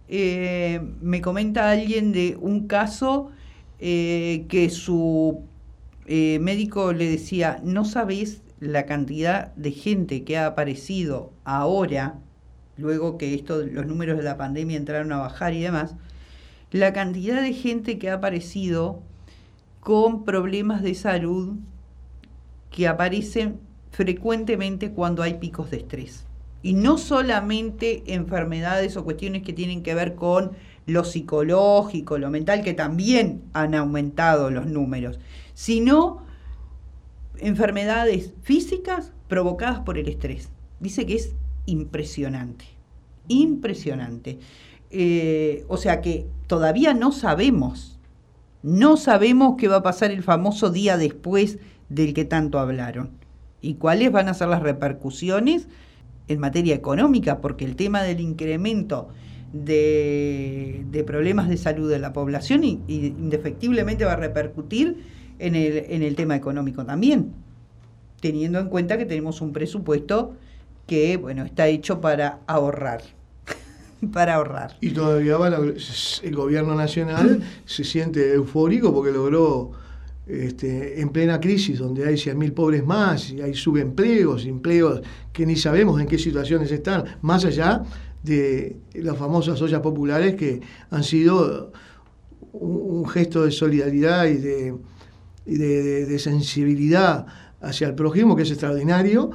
eh, 0.10 0.82
me 1.00 1.22
comenta 1.22 1.72
alguien 1.72 2.12
de 2.12 2.38
un 2.38 2.68
caso 2.68 3.32
eh, 3.80 4.46
que 4.50 4.70
su 4.70 5.46
médico 6.06 6.92
le 6.92 7.10
decía, 7.10 7.62
no 7.64 7.86
sabes 7.86 8.42
la 8.60 8.86
cantidad 8.86 9.56
de 9.56 9.72
gente 9.72 10.26
que 10.26 10.38
ha 10.38 10.48
aparecido 10.48 11.32
ahora 11.46 12.20
luego 12.76 13.18
que 13.18 13.34
esto, 13.34 13.62
los 13.66 13.86
números 13.86 14.18
de 14.18 14.24
la 14.24 14.36
pandemia 14.36 14.76
entraron 14.76 15.14
a 15.14 15.18
bajar 15.20 15.54
y 15.54 15.62
demás, 15.62 15.96
la 16.72 16.92
cantidad 16.92 17.42
de 17.42 17.54
gente 17.54 18.00
que 18.00 18.10
ha 18.10 18.16
aparecido 18.16 19.02
con 19.80 20.26
problemas 20.26 20.82
de 20.82 20.94
salud 20.94 21.56
que 22.70 22.86
aparecen 22.86 23.60
frecuentemente 23.94 24.92
cuando 24.92 25.22
hay 25.22 25.36
picos 25.36 25.70
de 25.70 25.78
estrés. 25.78 26.26
Y 26.64 26.74
no 26.74 26.98
solamente 26.98 28.04
enfermedades 28.08 28.98
o 28.98 29.04
cuestiones 29.04 29.44
que 29.44 29.54
tienen 29.54 29.84
que 29.84 29.94
ver 29.94 30.16
con 30.16 30.54
lo 30.88 31.04
psicológico, 31.04 32.18
lo 32.18 32.30
mental, 32.30 32.64
que 32.64 32.74
también 32.74 33.44
han 33.54 33.76
aumentado 33.76 34.50
los 34.50 34.66
números, 34.66 35.20
sino 35.54 36.24
enfermedades 37.38 38.34
físicas 38.42 39.12
provocadas 39.28 39.82
por 39.82 39.98
el 39.98 40.08
estrés. 40.08 40.50
Dice 40.80 41.06
que 41.06 41.16
es 41.16 41.36
impresionante, 41.66 42.66
impresionante. 43.28 44.40
Eh, 44.90 45.66
o 45.68 45.78
sea 45.78 46.02
que 46.02 46.26
todavía 46.48 46.94
no 46.94 47.12
sabemos, 47.12 48.00
no 48.64 48.98
sabemos 48.98 49.56
qué 49.58 49.68
va 49.68 49.78
a 49.78 49.84
pasar 49.84 50.10
el 50.12 50.24
famoso 50.24 50.72
día 50.72 50.98
después 50.98 51.60
del 51.90 52.14
que 52.14 52.26
tanto 52.26 52.58
hablaron 52.58 53.23
y 53.64 53.76
cuáles 53.76 54.12
van 54.12 54.28
a 54.28 54.34
ser 54.36 54.50
las 54.50 54.62
repercusiones 54.62 55.68
en 56.28 56.40
materia 56.40 56.76
económica, 56.76 57.40
porque 57.40 57.66
el 57.66 57.76
tema 57.76 58.04
del 58.04 58.20
incremento 58.20 59.08
de, 59.54 61.04
problemas 61.08 61.48
de 61.48 61.58
salud 61.58 61.90
de 61.90 61.98
la 61.98 62.12
población 62.12 62.64
indefectiblemente 62.64 64.04
va 64.04 64.14
a 64.14 64.18
repercutir 64.18 65.04
en 65.40 65.56
el, 65.56 65.86
en 65.90 66.04
el 66.04 66.16
tema 66.16 66.36
económico 66.36 66.86
también, 66.86 67.32
teniendo 68.20 68.60
en 68.60 68.68
cuenta 68.68 68.98
que 68.98 69.06
tenemos 69.06 69.42
un 69.42 69.54
presupuesto 69.54 70.36
que 70.86 71.16
bueno 71.16 71.46
está 71.46 71.68
hecho 71.68 72.02
para 72.02 72.40
ahorrar 72.46 73.02
para 74.14 74.36
ahorrar. 74.36 74.76
Y 74.82 74.90
todavía 74.90 75.38
el 76.24 76.36
gobierno 76.36 76.76
nacional 76.76 77.42
se 77.66 77.86
siente 77.86 78.34
eufórico 78.34 78.94
porque 78.94 79.12
logró, 79.12 79.72
este, 80.28 81.02
en 81.02 81.10
plena 81.10 81.40
crisis, 81.40 81.80
donde 81.80 82.06
hay 82.06 82.16
100.000 82.16 82.54
pobres 82.54 82.86
más, 82.86 83.32
y 83.32 83.42
hay 83.42 83.54
subempleos, 83.54 84.46
empleos 84.46 85.02
que 85.32 85.46
ni 85.46 85.56
sabemos 85.56 86.00
en 86.00 86.08
qué 86.08 86.18
situaciones 86.18 86.72
están, 86.72 87.04
más 87.22 87.46
allá 87.46 87.84
de 88.24 88.78
las 88.94 89.18
famosas 89.18 89.62
ollas 89.62 89.82
populares 89.82 90.36
que 90.36 90.62
han 90.90 91.04
sido 91.04 91.72
un, 92.54 93.08
gesto 93.08 93.44
de 93.44 93.52
solidaridad 93.52 94.26
y 94.28 94.38
de, 94.38 94.76
de 95.46 96.20
sensibilidad 96.20 97.26
hacia 97.60 97.88
el 97.88 97.96
prójimo 97.96 98.36
que 98.36 98.44
es 98.44 98.52
extraordinario 98.52 99.32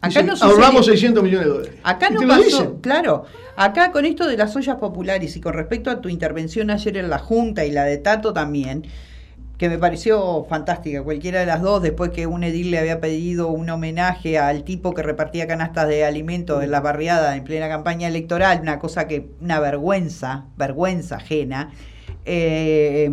Acá 0.00 0.22
no 0.22 0.34
ahorramos 0.40 0.86
600 0.86 1.22
millones 1.22 1.46
de 1.46 1.52
dólares. 1.52 1.74
Acá 1.82 2.10
no 2.10 2.26
pasó, 2.26 2.80
claro. 2.80 3.24
Acá 3.56 3.90
con 3.90 4.04
esto 4.04 4.26
de 4.28 4.36
las 4.36 4.54
ollas 4.54 4.76
populares 4.76 5.36
y 5.36 5.40
con 5.40 5.54
respecto 5.54 5.90
a 5.90 6.00
tu 6.00 6.08
intervención 6.08 6.70
ayer 6.70 6.96
en 6.98 7.10
la 7.10 7.18
Junta 7.18 7.64
y 7.64 7.72
la 7.72 7.84
de 7.84 7.98
Tato 7.98 8.32
también, 8.32 8.84
que 9.58 9.68
me 9.68 9.76
pareció 9.76 10.46
fantástica, 10.48 11.02
cualquiera 11.02 11.40
de 11.40 11.46
las 11.46 11.60
dos, 11.60 11.82
después 11.82 12.12
que 12.12 12.28
un 12.28 12.44
edil 12.44 12.70
le 12.70 12.78
había 12.78 13.00
pedido 13.00 13.48
un 13.48 13.68
homenaje 13.68 14.38
al 14.38 14.62
tipo 14.62 14.94
que 14.94 15.02
repartía 15.02 15.48
canastas 15.48 15.88
de 15.88 16.04
alimentos 16.04 16.62
en 16.62 16.70
la 16.70 16.80
barriada 16.80 17.36
en 17.36 17.42
plena 17.42 17.68
campaña 17.68 18.06
electoral, 18.06 18.60
una 18.62 18.78
cosa 18.78 19.08
que, 19.08 19.30
una 19.40 19.58
vergüenza, 19.58 20.46
vergüenza 20.56 21.16
ajena. 21.16 21.72
Eh, 22.24 23.10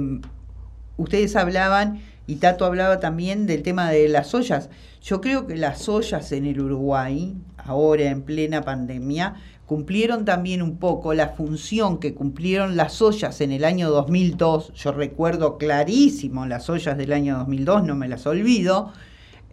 ustedes 0.98 1.36
hablaban, 1.36 2.02
y 2.28 2.36
Tato 2.36 2.66
hablaba 2.66 3.00
también 3.00 3.48
del 3.48 3.64
tema 3.64 3.90
de 3.90 4.08
las 4.08 4.34
ollas. 4.36 4.70
Yo 5.02 5.22
creo 5.22 5.48
que 5.48 5.58
las 5.58 5.90
ollas 5.90 6.32
en 6.32 6.46
el 6.46 6.60
Uruguay, 6.60 7.36
ahora 7.58 8.04
en 8.04 8.22
plena 8.22 8.62
pandemia, 8.62 9.36
cumplieron 9.66 10.26
también 10.26 10.62
un 10.62 10.78
poco 10.78 11.14
la 11.14 11.30
función 11.30 11.98
que 12.00 12.14
cumplieron 12.14 12.78
las 12.78 13.02
ollas 13.02 13.42
en 13.42 13.52
el 13.52 13.66
año 13.66 13.90
2002. 13.90 14.74
Yo 14.74 14.92
recuerdo 14.92 15.58
clarísimo 15.58 16.46
las 16.46 16.70
ollas 16.70 16.98
del 16.98 17.14
año 17.14 17.38
2002, 17.40 17.84
no 17.84 17.96
me 17.96 18.08
las 18.08 18.26
olvido. 18.28 18.94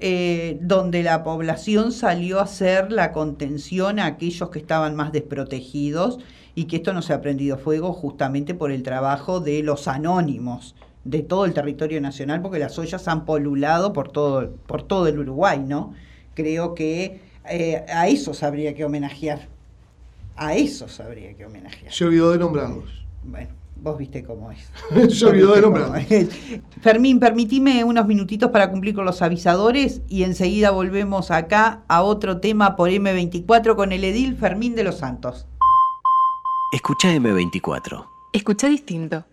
Eh, 0.05 0.59
donde 0.61 1.05
la 1.05 1.23
población 1.23 1.93
salió 1.93 2.41
a 2.41 2.43
hacer 2.43 2.91
la 2.91 3.13
contención 3.13 4.01
a 4.01 4.07
aquellos 4.07 4.51
que 4.51 4.59
estaban 4.59 4.97
más 4.97 5.13
desprotegidos 5.13 6.19
y 6.57 6.65
que 6.65 6.77
esto 6.77 6.93
no 6.93 7.03
se 7.03 7.13
ha 7.13 7.21
prendido 7.21 7.57
fuego 7.57 7.93
justamente 7.93 8.53
por 8.53 8.73
el 8.73 8.83
trabajo 8.83 9.39
de 9.39 9.63
los 9.63 9.87
anónimos, 9.87 10.75
de 11.05 11.23
todo 11.23 11.45
el 11.45 11.55
territorio 11.55 12.01
nacional, 12.01 12.43
porque 12.43 12.59
las 12.59 12.77
ollas 12.81 13.07
han 13.07 13.25
polulado 13.25 13.93
por 13.93 14.11
todo, 14.11 14.51
por 14.67 14.83
todo 14.83 15.07
el 15.07 15.21
Uruguay, 15.21 15.61
¿no? 15.65 15.95
Creo 16.35 16.75
que 16.75 17.21
eh, 17.49 17.85
a 17.89 18.09
esos 18.09 18.43
habría 18.43 18.75
que 18.75 18.85
homenajear. 18.85 19.49
A 20.37 20.55
esos 20.55 20.99
habría 21.01 21.35
que 21.35 21.47
homenajear. 21.47 21.93
Se 21.93 22.05
olvidó 22.05 22.33
de 22.33 22.39
nombrarlos. 22.39 23.05
Bueno, 23.25 23.51
vos 23.77 23.99
viste 23.99 24.25
cómo 24.25 24.51
es. 24.51 24.71
Se 25.19 25.27
olvidó 25.27 25.55
de 25.55 25.61
nombrarlos. 25.61 26.03
Fermín, 26.81 27.21
permitime 27.21 27.85
unos 27.85 28.07
minutitos 28.07 28.51
para 28.51 28.71
cumplir 28.71 28.95
con 28.95 29.05
los 29.05 29.23
avisadores 29.23 30.01
y 30.09 30.23
enseguida 30.25 30.71
volvemos 30.71 31.31
acá 31.31 31.83
a 31.89 32.03
otro 32.03 32.41
tema 32.41 32.77
por 32.77 32.91
M24 32.91 33.77
con 33.77 33.93
el 33.93 34.05
edil 34.05 34.37
Fermín 34.37 34.75
de 34.75 34.85
los 34.85 34.99
Santos. 34.99 35.47
Escucha 36.73 37.15
M24. 37.15 38.07
Escucha 38.33 38.69
distinto. 38.69 39.25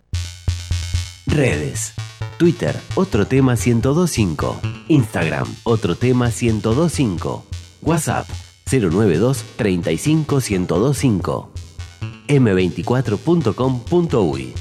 Redes. 1.26 1.94
Twitter, 2.38 2.76
otro 2.96 3.28
tema 3.28 3.56
1025. 3.56 4.60
Instagram, 4.88 5.48
otro 5.64 5.96
tema 5.96 6.28
1025. 6.28 7.44
WhatsApp, 7.82 8.28
092 8.72 9.44
35 9.56 10.40
1025. 10.40 11.50
m24.com.uy. 12.28 14.54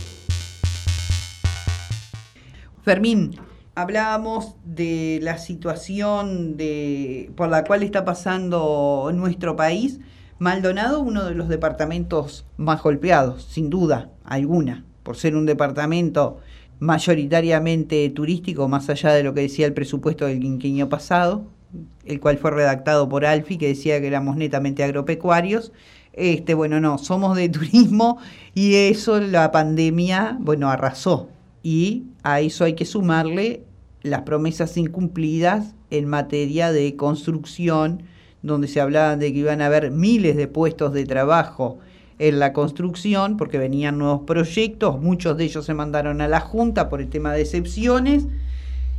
Fermín, 2.82 3.36
hablábamos 3.74 4.54
de 4.64 5.18
la 5.22 5.36
situación 5.36 6.56
de, 6.56 7.30
por 7.36 7.50
la 7.50 7.64
cual 7.64 7.82
está 7.82 8.06
pasando 8.06 9.10
nuestro 9.12 9.56
país. 9.56 10.00
Maldonado, 10.38 11.00
uno 11.00 11.26
de 11.26 11.34
los 11.34 11.48
departamentos 11.48 12.46
más 12.56 12.82
golpeados, 12.82 13.44
sin 13.44 13.68
duda 13.68 14.10
alguna, 14.24 14.86
por 15.02 15.18
ser 15.18 15.36
un 15.36 15.44
departamento 15.44 16.38
mayoritariamente 16.78 18.08
turístico, 18.08 18.68
más 18.68 18.88
allá 18.88 19.12
de 19.12 19.24
lo 19.24 19.34
que 19.34 19.42
decía 19.42 19.66
el 19.66 19.74
presupuesto 19.74 20.24
del 20.24 20.40
quinquenio 20.40 20.88
pasado, 20.88 21.57
el 22.04 22.20
cual 22.20 22.38
fue 22.38 22.50
redactado 22.50 23.08
por 23.08 23.24
Alfi, 23.24 23.58
que 23.58 23.68
decía 23.68 24.00
que 24.00 24.06
éramos 24.06 24.36
netamente 24.36 24.82
agropecuarios. 24.82 25.72
Este, 26.12 26.54
bueno, 26.54 26.80
no, 26.80 26.98
somos 26.98 27.36
de 27.36 27.48
turismo 27.48 28.18
y 28.54 28.74
eso 28.74 29.20
la 29.20 29.50
pandemia, 29.52 30.36
bueno, 30.40 30.70
arrasó. 30.70 31.28
Y 31.62 32.04
a 32.22 32.40
eso 32.40 32.64
hay 32.64 32.74
que 32.74 32.84
sumarle 32.84 33.64
las 34.02 34.22
promesas 34.22 34.76
incumplidas 34.76 35.74
en 35.90 36.06
materia 36.06 36.72
de 36.72 36.96
construcción, 36.96 38.02
donde 38.42 38.68
se 38.68 38.80
hablaba 38.80 39.16
de 39.16 39.32
que 39.32 39.38
iban 39.40 39.60
a 39.60 39.66
haber 39.66 39.90
miles 39.90 40.36
de 40.36 40.48
puestos 40.48 40.92
de 40.92 41.04
trabajo 41.04 41.78
en 42.18 42.38
la 42.38 42.52
construcción, 42.52 43.36
porque 43.36 43.58
venían 43.58 43.98
nuevos 43.98 44.22
proyectos, 44.26 45.00
muchos 45.00 45.36
de 45.36 45.44
ellos 45.44 45.64
se 45.64 45.74
mandaron 45.74 46.20
a 46.20 46.28
la 46.28 46.40
Junta 46.40 46.88
por 46.88 47.00
el 47.00 47.08
tema 47.08 47.32
de 47.32 47.42
excepciones, 47.42 48.26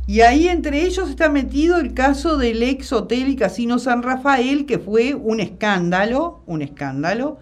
y 0.06 0.22
ahí 0.22 0.48
entre 0.48 0.82
ellos 0.82 1.08
está 1.08 1.28
metido 1.28 1.78
el 1.78 1.94
caso 1.94 2.36
del 2.36 2.62
ex 2.62 2.92
hotel 2.92 3.28
y 3.28 3.36
casino 3.36 3.78
San 3.78 4.02
Rafael, 4.02 4.66
que 4.66 4.78
fue 4.78 5.14
un 5.14 5.40
escándalo, 5.40 6.40
un 6.46 6.62
escándalo. 6.62 7.38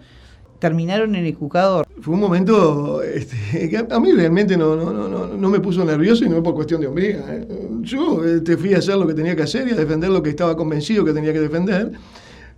Terminaron 0.58 1.14
en 1.14 1.24
el 1.24 1.34
juzgador. 1.36 1.86
Fue 2.00 2.14
un 2.14 2.20
momento 2.20 3.00
este, 3.02 3.68
que 3.70 3.86
a 3.88 4.00
mí 4.00 4.12
realmente 4.12 4.56
no, 4.56 4.74
no, 4.74 4.92
no, 4.92 5.28
no, 5.28 5.50
me 5.50 5.60
puso 5.60 5.84
nervioso 5.84 6.24
y 6.24 6.28
no 6.28 6.42
por 6.42 6.54
cuestión 6.54 6.80
de 6.80 6.88
hombría. 6.88 7.24
¿eh? 7.28 7.48
Yo 7.82 8.20
te 8.22 8.36
este, 8.36 8.56
fui 8.56 8.74
a 8.74 8.78
hacer 8.78 8.96
lo 8.96 9.06
que 9.06 9.14
tenía 9.14 9.36
que 9.36 9.42
hacer 9.42 9.68
y 9.68 9.70
a 9.70 9.76
defender 9.76 10.10
lo 10.10 10.20
que 10.20 10.30
estaba 10.30 10.56
convencido 10.56 11.04
que 11.04 11.12
tenía 11.12 11.32
que 11.32 11.40
defender. 11.40 11.92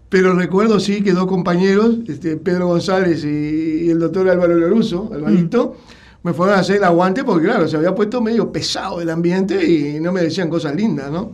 Pero 0.08 0.34
recuerdo 0.34 0.80
sí 0.80 1.02
que 1.02 1.12
dos 1.12 1.26
compañeros, 1.26 1.98
este, 2.08 2.36
Pedro 2.36 2.66
González 2.66 3.24
y, 3.24 3.90
el 3.90 4.00
doctor 4.00 4.28
Álvaro 4.28 4.56
Loruso, 4.56 5.10
Alvarito, 5.12 5.76
mm. 5.76 5.99
Me 6.22 6.32
fueron 6.34 6.56
a 6.56 6.60
hacer 6.60 6.76
el 6.76 6.84
aguante 6.84 7.24
porque, 7.24 7.46
claro, 7.46 7.66
se 7.66 7.76
había 7.76 7.94
puesto 7.94 8.20
medio 8.20 8.52
pesado 8.52 9.00
el 9.00 9.10
ambiente 9.10 9.64
y 9.64 10.00
no 10.00 10.12
me 10.12 10.22
decían 10.22 10.50
cosas 10.50 10.74
lindas, 10.74 11.10
¿no? 11.10 11.32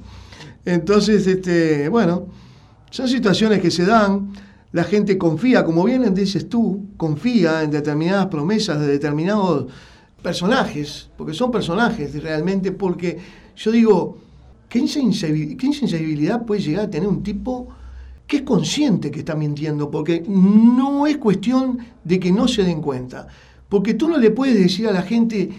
Entonces, 0.64 1.26
este, 1.26 1.88
bueno, 1.88 2.26
son 2.90 3.08
situaciones 3.08 3.60
que 3.60 3.70
se 3.70 3.84
dan, 3.84 4.32
la 4.72 4.84
gente 4.84 5.18
confía, 5.18 5.64
como 5.64 5.84
bien 5.84 6.14
dices 6.14 6.48
tú, 6.48 6.86
confía 6.96 7.62
en 7.62 7.70
determinadas 7.70 8.26
promesas 8.26 8.80
de 8.80 8.86
determinados 8.86 9.66
personajes, 10.22 11.08
porque 11.16 11.34
son 11.34 11.50
personajes 11.50 12.20
realmente, 12.22 12.72
porque 12.72 13.18
yo 13.56 13.70
digo, 13.70 14.18
¿qué 14.68 14.78
insensibilidad 14.78 16.44
puede 16.44 16.60
llegar 16.60 16.86
a 16.86 16.90
tener 16.90 17.08
un 17.08 17.22
tipo 17.22 17.68
que 18.26 18.38
es 18.38 18.42
consciente 18.42 19.10
que 19.10 19.20
está 19.20 19.34
mintiendo, 19.36 19.90
porque 19.90 20.24
no 20.26 21.06
es 21.06 21.16
cuestión 21.18 21.78
de 22.02 22.18
que 22.18 22.32
no 22.32 22.48
se 22.48 22.64
den 22.64 22.82
cuenta, 22.82 23.28
porque 23.68 23.94
tú 23.94 24.08
no 24.08 24.18
le 24.18 24.30
puedes 24.30 24.58
decir 24.58 24.86
a 24.86 24.92
la 24.92 25.02
gente 25.02 25.50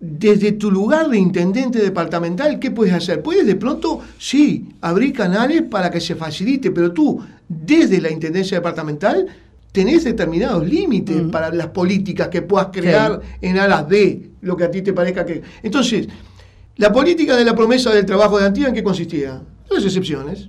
desde 0.00 0.52
tu 0.52 0.70
lugar 0.70 1.08
de 1.08 1.16
intendente 1.16 1.78
departamental, 1.78 2.58
¿qué 2.58 2.72
puedes 2.72 2.92
hacer? 2.92 3.22
Puedes 3.22 3.46
de 3.46 3.54
pronto, 3.54 4.00
sí, 4.18 4.68
abrir 4.80 5.12
canales 5.12 5.62
para 5.62 5.90
que 5.90 6.00
se 6.00 6.16
facilite, 6.16 6.72
pero 6.72 6.92
tú, 6.92 7.20
desde 7.48 8.00
la 8.00 8.10
intendencia 8.10 8.56
departamental, 8.56 9.26
tenés 9.70 10.02
determinados 10.02 10.66
límites 10.68 11.22
para 11.30 11.52
las 11.52 11.68
políticas 11.68 12.28
que 12.28 12.42
puedas 12.42 12.68
crear 12.72 13.20
en 13.40 13.58
alas 13.58 13.88
de 13.88 14.30
lo 14.40 14.56
que 14.56 14.64
a 14.64 14.70
ti 14.70 14.82
te 14.82 14.92
parezca 14.92 15.24
que... 15.24 15.40
Entonces, 15.62 16.08
la 16.76 16.92
política 16.92 17.36
de 17.36 17.44
la 17.44 17.54
promesa 17.54 17.94
del 17.94 18.04
trabajo 18.04 18.40
de 18.40 18.46
Antigua, 18.46 18.70
¿en 18.70 18.74
qué 18.74 18.82
consistía? 18.82 19.40
Las 19.74 19.84
excepciones. 19.84 20.48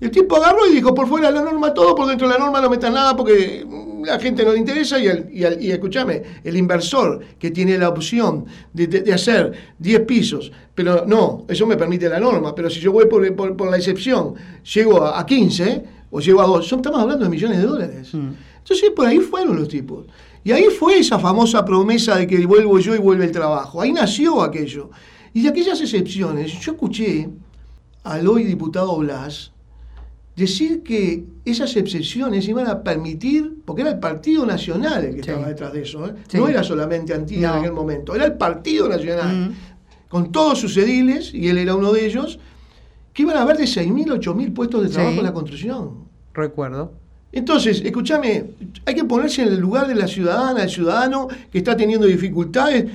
El 0.00 0.10
tipo 0.10 0.36
agarró 0.36 0.66
y 0.66 0.74
dijo, 0.74 0.94
por 0.94 1.06
fuera 1.06 1.28
de 1.28 1.34
la 1.34 1.42
norma 1.42 1.74
todo, 1.74 1.94
por 1.94 2.08
dentro 2.08 2.26
de 2.26 2.34
la 2.34 2.40
norma 2.40 2.60
no 2.60 2.70
metas 2.70 2.92
nada 2.92 3.14
porque 3.14 3.66
la 4.04 4.18
gente 4.18 4.44
no 4.44 4.52
le 4.52 4.58
interesa 4.58 4.98
y, 4.98 5.70
escúchame, 5.70 6.22
el 6.42 6.56
inversor 6.56 7.20
que 7.38 7.50
tiene 7.50 7.76
la 7.76 7.88
opción 7.88 8.46
de, 8.72 9.12
hacer 9.12 9.52
10 9.78 10.00
pisos, 10.00 10.52
pero 10.74 11.04
no, 11.06 11.44
eso 11.48 11.66
me 11.66 11.76
permite 11.76 12.08
la 12.08 12.18
norma, 12.18 12.54
pero 12.54 12.70
si 12.70 12.80
yo 12.80 12.92
voy 12.92 13.06
por, 13.06 13.70
la 13.70 13.76
excepción, 13.76 14.34
llego 14.74 15.04
a, 15.04 15.24
15 15.24 15.84
o 16.10 16.20
llego 16.20 16.40
a 16.40 16.46
2, 16.46 16.72
estamos 16.72 17.00
hablando 17.00 17.24
de 17.24 17.30
millones 17.30 17.58
de 17.58 17.64
dólares. 17.64 18.12
Entonces 18.14 18.90
por 18.96 19.06
ahí 19.06 19.18
fueron 19.18 19.56
los 19.56 19.68
tipos. 19.68 20.06
Y 20.44 20.50
ahí 20.50 20.64
fue 20.64 20.98
esa 20.98 21.18
famosa 21.18 21.64
promesa 21.64 22.16
de 22.16 22.26
que 22.26 22.44
vuelvo 22.46 22.78
yo 22.78 22.94
y 22.94 22.98
vuelve 22.98 23.26
el 23.26 23.32
trabajo. 23.32 23.80
Ahí 23.80 23.92
nació 23.92 24.42
aquello. 24.42 24.90
Y 25.34 25.42
de 25.42 25.48
aquellas 25.48 25.80
excepciones, 25.80 26.52
yo 26.60 26.72
escuché 26.72 27.28
al 28.04 28.26
hoy 28.26 28.44
diputado 28.44 28.96
Blas 28.96 29.52
decir 30.36 30.82
que 30.82 31.24
esas 31.44 31.76
excepciones 31.76 32.48
iban 32.48 32.66
a 32.66 32.82
permitir, 32.82 33.58
porque 33.64 33.82
era 33.82 33.90
el 33.90 33.98
Partido 33.98 34.46
Nacional 34.46 35.04
el 35.04 35.14
que 35.14 35.20
estaba 35.20 35.46
detrás 35.46 35.72
de 35.72 35.82
eso, 35.82 36.06
¿eh? 36.06 36.14
no 36.34 36.48
era 36.48 36.62
solamente 36.62 37.12
Antilla 37.12 37.52
en 37.52 37.58
aquel 37.58 37.72
momento, 37.72 38.14
era 38.14 38.24
el 38.24 38.34
Partido 38.34 38.88
Nacional, 38.88 39.50
mm. 39.50 39.54
con 40.08 40.32
todos 40.32 40.58
sus 40.58 40.76
ediles, 40.76 41.34
y 41.34 41.48
él 41.48 41.58
era 41.58 41.74
uno 41.74 41.92
de 41.92 42.06
ellos, 42.06 42.38
que 43.12 43.22
iban 43.22 43.36
a 43.36 43.42
haber 43.42 43.58
de 43.58 43.64
6.000, 43.64 44.20
8.000 44.20 44.54
puestos 44.54 44.82
de 44.82 44.88
trabajo 44.88 45.18
en 45.18 45.24
la 45.24 45.34
construcción. 45.34 46.04
Recuerdo. 46.32 46.92
Entonces, 47.30 47.82
escúchame, 47.84 48.44
hay 48.86 48.94
que 48.94 49.04
ponerse 49.04 49.42
en 49.42 49.48
el 49.48 49.60
lugar 49.60 49.86
de 49.86 49.94
la 49.94 50.06
ciudadana, 50.06 50.60
del 50.60 50.70
ciudadano 50.70 51.28
que 51.50 51.58
está 51.58 51.76
teniendo 51.76 52.06
dificultades 52.06 52.90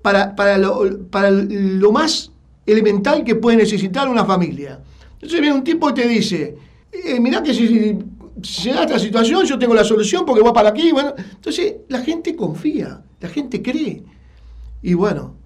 para, 0.00 0.34
para, 0.34 0.56
lo, 0.58 0.98
para 1.10 1.30
lo 1.30 1.92
más 1.92 2.31
elemental 2.66 3.24
que 3.24 3.34
puede 3.34 3.56
necesitar 3.56 4.08
una 4.08 4.24
familia. 4.24 4.80
Entonces 5.14 5.40
viene 5.40 5.56
un 5.56 5.64
tipo 5.64 5.90
y 5.90 5.94
te 5.94 6.06
dice, 6.06 6.56
eh, 6.92 7.20
mirá 7.20 7.42
que 7.42 7.54
si, 7.54 7.98
se 8.42 8.72
da 8.72 8.82
esta 8.82 8.98
situación, 8.98 9.44
yo 9.44 9.58
tengo 9.58 9.74
la 9.74 9.84
solución 9.84 10.24
porque 10.26 10.42
va 10.42 10.52
para 10.52 10.70
aquí. 10.70 10.92
Bueno, 10.92 11.14
entonces 11.16 11.74
la 11.88 12.00
gente 12.00 12.34
confía, 12.34 13.02
la 13.20 13.28
gente 13.28 13.62
cree. 13.62 14.02
Y 14.82 14.94
bueno, 14.94 15.36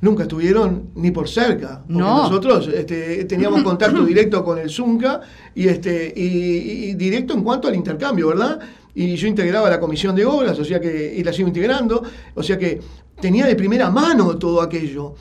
nunca 0.00 0.22
estuvieron 0.22 0.90
ni 0.94 1.10
por 1.10 1.28
cerca. 1.28 1.82
Porque 1.86 2.00
nosotros 2.00 2.68
este, 2.68 3.24
teníamos 3.24 3.62
contacto 3.64 4.04
directo 4.04 4.44
con 4.44 4.58
el 4.58 4.70
Zunca 4.70 5.20
y, 5.54 5.68
este, 5.68 6.12
y, 6.14 6.94
directo 6.94 7.34
en 7.34 7.42
cuanto 7.42 7.68
al 7.68 7.74
intercambio, 7.74 8.28
¿verdad? 8.28 8.60
Y 8.94 9.14
yo 9.16 9.26
integraba 9.28 9.68
la 9.68 9.78
comisión 9.78 10.14
de 10.14 10.24
obras, 10.24 10.58
o 10.58 10.64
sea 10.64 10.80
que, 10.80 11.14
y 11.16 11.22
la 11.22 11.32
sigo 11.32 11.48
integrando, 11.48 12.02
o 12.34 12.42
sea 12.42 12.56
que 12.56 12.80
tenía 13.20 13.46
de 13.46 13.54
primera 13.54 13.90
mano 13.90 14.38
todo 14.38 14.62
aquello. 14.62 15.14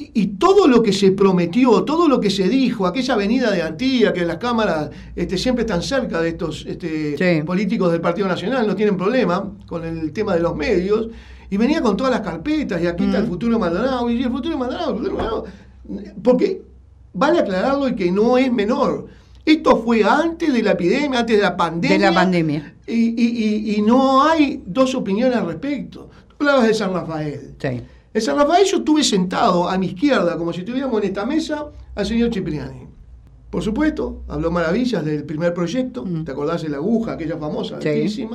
Y, 0.00 0.26
todo 0.38 0.68
lo 0.68 0.80
que 0.80 0.92
se 0.92 1.10
prometió, 1.10 1.82
todo 1.82 2.08
lo 2.08 2.20
que 2.20 2.30
se 2.30 2.48
dijo, 2.48 2.86
aquella 2.86 3.14
avenida 3.14 3.50
de 3.50 3.62
Antilla, 3.62 4.12
que 4.12 4.24
las 4.24 4.36
cámaras 4.36 4.90
este, 5.16 5.36
siempre 5.36 5.62
están 5.62 5.82
cerca 5.82 6.20
de 6.20 6.28
estos 6.28 6.64
este, 6.66 7.42
políticos 7.44 7.90
del 7.90 8.00
Partido 8.00 8.28
Nacional, 8.28 8.64
no 8.64 8.76
tienen 8.76 8.96
problema 8.96 9.52
con 9.66 9.84
el 9.84 10.12
tema 10.12 10.34
de 10.34 10.40
los 10.40 10.54
medios, 10.54 11.08
y 11.50 11.56
venía 11.56 11.82
con 11.82 11.96
todas 11.96 12.12
las 12.12 12.20
carpetas, 12.20 12.80
y 12.80 12.86
aquí 12.86 13.04
está 13.04 13.18
el 13.18 13.24
mm. 13.24 13.28
futuro 13.28 13.58
Maldonado, 13.58 14.08
y 14.08 14.22
el 14.22 14.30
futuro 14.30 14.56
Maldonado, 14.56 14.90
el 14.92 14.98
futuro 14.98 15.16
Maldonado, 15.16 15.44
porque 16.22 16.62
vale 17.12 17.40
aclararlo 17.40 17.88
y 17.88 17.96
que 17.96 18.12
no 18.12 18.38
es 18.38 18.52
menor. 18.52 19.06
Esto 19.44 19.82
fue 19.82 20.04
antes 20.04 20.52
de 20.52 20.62
la 20.62 20.72
epidemia, 20.72 21.20
antes 21.20 21.36
de 21.36 21.42
la 21.42 21.56
pandemia. 21.56 21.98
De 21.98 22.04
la 22.04 22.12
pandemia. 22.12 22.74
Y, 22.86 23.82
no 23.84 24.22
hay 24.22 24.62
dos 24.66 24.94
opiniones 24.94 25.36
al 25.36 25.46
respecto. 25.46 26.10
Tú 26.28 26.34
hablabas 26.40 26.68
de 26.68 26.74
San 26.74 26.92
Rafael. 26.92 27.54
Sí. 27.58 27.80
En 28.18 28.22
San 28.22 28.36
Rafael 28.36 28.66
yo 28.66 28.78
estuve 28.78 29.04
sentado 29.04 29.68
a 29.68 29.78
mi 29.78 29.86
izquierda, 29.86 30.36
como 30.36 30.52
si 30.52 30.60
estuviéramos 30.62 31.00
en 31.00 31.06
esta 31.06 31.24
mesa, 31.24 31.66
al 31.94 32.04
señor 32.04 32.34
Cipriani. 32.34 32.88
Por 33.48 33.62
supuesto, 33.62 34.24
habló 34.26 34.50
maravillas 34.50 35.04
del 35.04 35.22
primer 35.22 35.54
proyecto, 35.54 36.04
mm. 36.04 36.24
¿te 36.24 36.32
acordás 36.32 36.62
de 36.62 36.68
la 36.68 36.78
aguja, 36.78 37.12
aquella 37.12 37.36
famosa, 37.36 37.80
sí. 37.80 38.28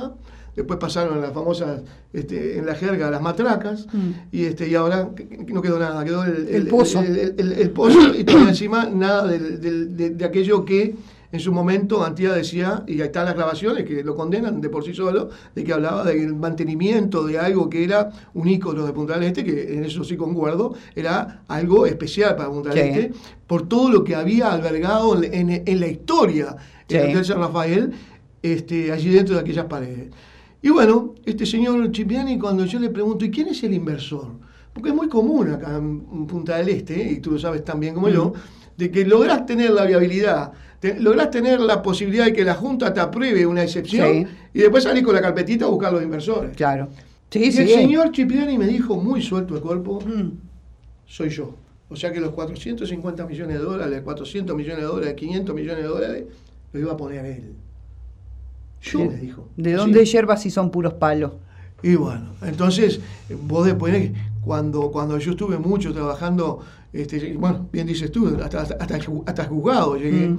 Después 0.56 0.78
pasaron 0.78 1.20
las 1.20 1.34
famosas, 1.34 1.82
este, 2.14 2.56
en 2.56 2.64
la 2.64 2.74
jerga, 2.76 3.10
las 3.10 3.20
matracas, 3.20 3.86
mm. 3.92 4.10
y 4.32 4.44
este 4.46 4.70
y 4.70 4.74
ahora 4.74 5.10
no 5.48 5.60
quedó 5.60 5.78
nada, 5.78 6.02
quedó 6.02 6.24
el, 6.24 6.66
pozo. 6.68 7.02
El, 7.02 7.70
pozo 7.70 8.14
y 8.14 8.24
encima 8.26 8.86
nada 8.86 9.26
de 9.26 10.24
aquello 10.24 10.64
que 10.64 10.94
en 11.34 11.40
su 11.40 11.50
momento 11.50 12.04
Antía 12.04 12.32
decía, 12.32 12.84
y 12.86 13.00
ahí 13.00 13.06
están 13.08 13.24
las 13.24 13.34
grabaciones 13.34 13.84
que 13.84 14.04
lo 14.04 14.14
condenan 14.14 14.60
de 14.60 14.68
por 14.68 14.84
sí 14.84 14.94
solo, 14.94 15.30
de 15.52 15.64
que 15.64 15.72
hablaba 15.72 16.04
del 16.04 16.32
mantenimiento 16.36 17.24
de 17.26 17.40
algo 17.40 17.68
que 17.68 17.82
era 17.82 18.08
un 18.34 18.46
ícono 18.46 18.86
de 18.86 18.92
Punta 18.92 19.14
del 19.14 19.24
Este, 19.24 19.42
que 19.42 19.74
en 19.74 19.84
eso 19.84 20.04
sí 20.04 20.16
concuerdo, 20.16 20.76
era 20.94 21.42
algo 21.48 21.86
especial 21.86 22.36
para 22.36 22.50
Punta 22.50 22.70
del 22.70 22.78
Este, 22.78 23.12
por 23.48 23.68
todo 23.68 23.90
lo 23.90 24.04
que 24.04 24.14
había 24.14 24.52
albergado 24.52 25.20
en, 25.24 25.80
la 25.80 25.88
historia 25.88 26.54
del 26.88 27.10
Hotel 27.10 27.24
San 27.24 27.40
Rafael, 27.40 27.92
este, 28.40 28.92
allí 28.92 29.10
dentro 29.10 29.34
de 29.34 29.40
aquellas 29.40 29.66
paredes. 29.66 30.10
Y 30.62 30.68
bueno, 30.68 31.16
este 31.24 31.46
señor 31.46 31.90
Chipiani, 31.90 32.38
cuando 32.38 32.64
yo 32.64 32.78
le 32.78 32.90
pregunto, 32.90 33.24
¿y 33.24 33.32
quién 33.32 33.48
es 33.48 33.60
el 33.64 33.74
inversor? 33.74 34.28
Porque 34.72 34.90
es 34.90 34.94
muy 34.94 35.08
común 35.08 35.50
acá 35.50 35.78
en 35.78 36.28
Punta 36.28 36.58
del 36.58 36.68
Este, 36.68 37.10
y 37.10 37.18
tú 37.18 37.32
lo 37.32 37.40
sabes 37.40 37.64
tan 37.64 37.80
bien 37.80 37.92
como 37.92 38.08
yo, 38.08 38.34
de 38.76 38.88
que 38.92 39.04
lográs 39.04 39.46
tener 39.46 39.70
la 39.70 39.84
viabilidad 39.84 40.52
lográs 40.92 41.30
tener 41.30 41.60
la 41.60 41.80
posibilidad 41.82 42.26
de 42.26 42.32
que 42.32 42.44
la 42.44 42.54
Junta 42.54 42.92
te 42.92 43.00
apruebe 43.00 43.46
una 43.46 43.62
excepción 43.62 44.28
y 44.52 44.58
después 44.58 44.84
salís 44.84 45.02
con 45.02 45.14
la 45.14 45.22
carpetita 45.22 45.64
a 45.64 45.68
buscar 45.68 45.92
los 45.92 46.02
inversores. 46.02 46.54
Claro. 46.56 46.88
y 47.32 47.44
el 47.44 47.52
señor 47.52 48.14
Cipriani 48.14 48.58
me 48.58 48.66
dijo 48.66 48.96
muy 48.96 49.22
suelto 49.22 49.54
el 49.56 49.62
cuerpo, 49.62 50.00
mm. 50.00 50.30
soy 51.06 51.30
yo. 51.30 51.54
O 51.88 51.96
sea 51.96 52.12
que 52.12 52.20
los 52.20 52.30
450 52.32 53.26
millones 53.26 53.58
de 53.58 53.64
dólares, 53.64 54.02
400 54.02 54.56
millones 54.56 54.78
de 54.78 54.84
dólares, 54.84 55.14
500 55.14 55.54
millones 55.54 55.82
de 55.82 55.88
dólares, 55.88 56.24
lo 56.72 56.80
iba 56.80 56.92
a 56.92 56.96
poner 56.96 57.24
él. 57.24 57.52
Yo 58.82 59.04
me 59.06 59.16
dijo. 59.16 59.48
¿De 59.56 59.72
dónde 59.72 60.04
hierbas 60.04 60.42
si 60.42 60.50
son 60.50 60.70
puros 60.70 60.94
palos? 60.94 61.32
Y 61.82 61.94
bueno, 61.96 62.34
entonces, 62.42 63.00
vos 63.42 63.66
después, 63.66 64.10
cuando, 64.42 64.90
cuando 64.90 65.18
yo 65.18 65.32
estuve 65.32 65.58
mucho 65.58 65.92
trabajando, 65.92 66.60
este, 66.92 67.34
bueno, 67.34 67.68
bien 67.70 67.86
dices 67.86 68.10
tú, 68.10 68.38
hasta, 68.42 68.62
hasta, 68.62 68.98
hasta 69.26 69.44
juzgado 69.44 69.96
llegué. 69.96 70.28
Mm 70.28 70.38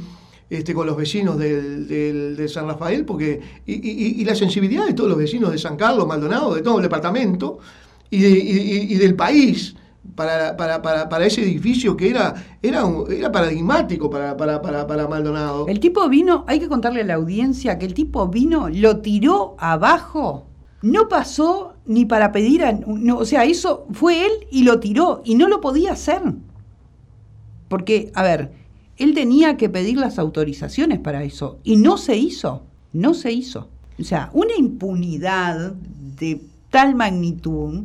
este, 0.49 0.73
con 0.73 0.85
los 0.85 0.95
vecinos 0.95 1.37
del, 1.39 2.35
de 2.35 2.47
San 2.47 2.67
Rafael, 2.67 3.03
porque 3.03 3.41
y, 3.65 4.23
la 4.23 4.35
sensibilidad 4.35 4.85
de 4.85 4.93
todos 4.93 5.09
los 5.09 5.17
vecinos 5.17 5.51
de 5.51 5.57
San 5.57 5.75
Carlos, 5.75 6.07
Maldonado, 6.07 6.53
de 6.53 6.61
todo 6.61 6.77
el 6.77 6.83
departamento 6.83 7.59
y, 8.09 8.95
del 8.95 9.15
país. 9.15 9.75
Para, 10.13 10.55
para, 10.55 10.83
para, 10.83 11.09
para, 11.09 11.25
ese 11.25 11.41
edificio 11.41 11.97
que 11.97 12.11
era, 12.11 12.35
era, 12.61 12.83
era 13.09 13.31
paradigmático 13.31 14.07
para, 14.07 14.37
para, 14.37 14.61
para, 14.61 15.07
Maldonado. 15.07 15.65
El 15.67 15.79
tipo 15.79 16.07
vino, 16.07 16.45
hay 16.47 16.59
que 16.59 16.67
contarle 16.67 17.01
a 17.01 17.05
la 17.05 17.15
audiencia 17.15 17.79
que 17.79 17.87
el 17.87 17.95
tipo 17.95 18.27
vino, 18.27 18.69
lo 18.69 18.97
tiró 18.97 19.55
abajo, 19.57 20.45
no 20.83 21.07
pasó 21.09 21.73
ni 21.87 22.05
para 22.05 22.31
pedir, 22.31 22.63
a, 22.63 22.71
no, 22.71 23.17
o 23.17 23.25
sea, 23.25 23.45
eso 23.45 23.87
fue 23.91 24.27
él 24.27 24.31
y 24.51 24.63
lo 24.63 24.79
tiró 24.79 25.23
y 25.25 25.33
no 25.33 25.47
lo 25.47 25.59
podía 25.59 25.93
hacer. 25.93 26.21
Porque, 27.67 28.11
a 28.13 28.21
ver, 28.21 28.51
él 28.97 29.13
tenía 29.13 29.57
que 29.57 29.69
pedir 29.69 29.97
las 29.97 30.19
autorizaciones 30.19 30.99
para 30.99 31.23
eso 31.23 31.59
y 31.63 31.77
no 31.77 31.97
se 31.97 32.17
hizo, 32.17 32.63
no 32.93 33.13
se 33.13 33.31
hizo. 33.31 33.69
O 33.99 34.03
sea, 34.03 34.29
una 34.33 34.55
impunidad 34.57 35.73
de 35.73 36.41
tal 36.69 36.95
magnitud 36.95 37.83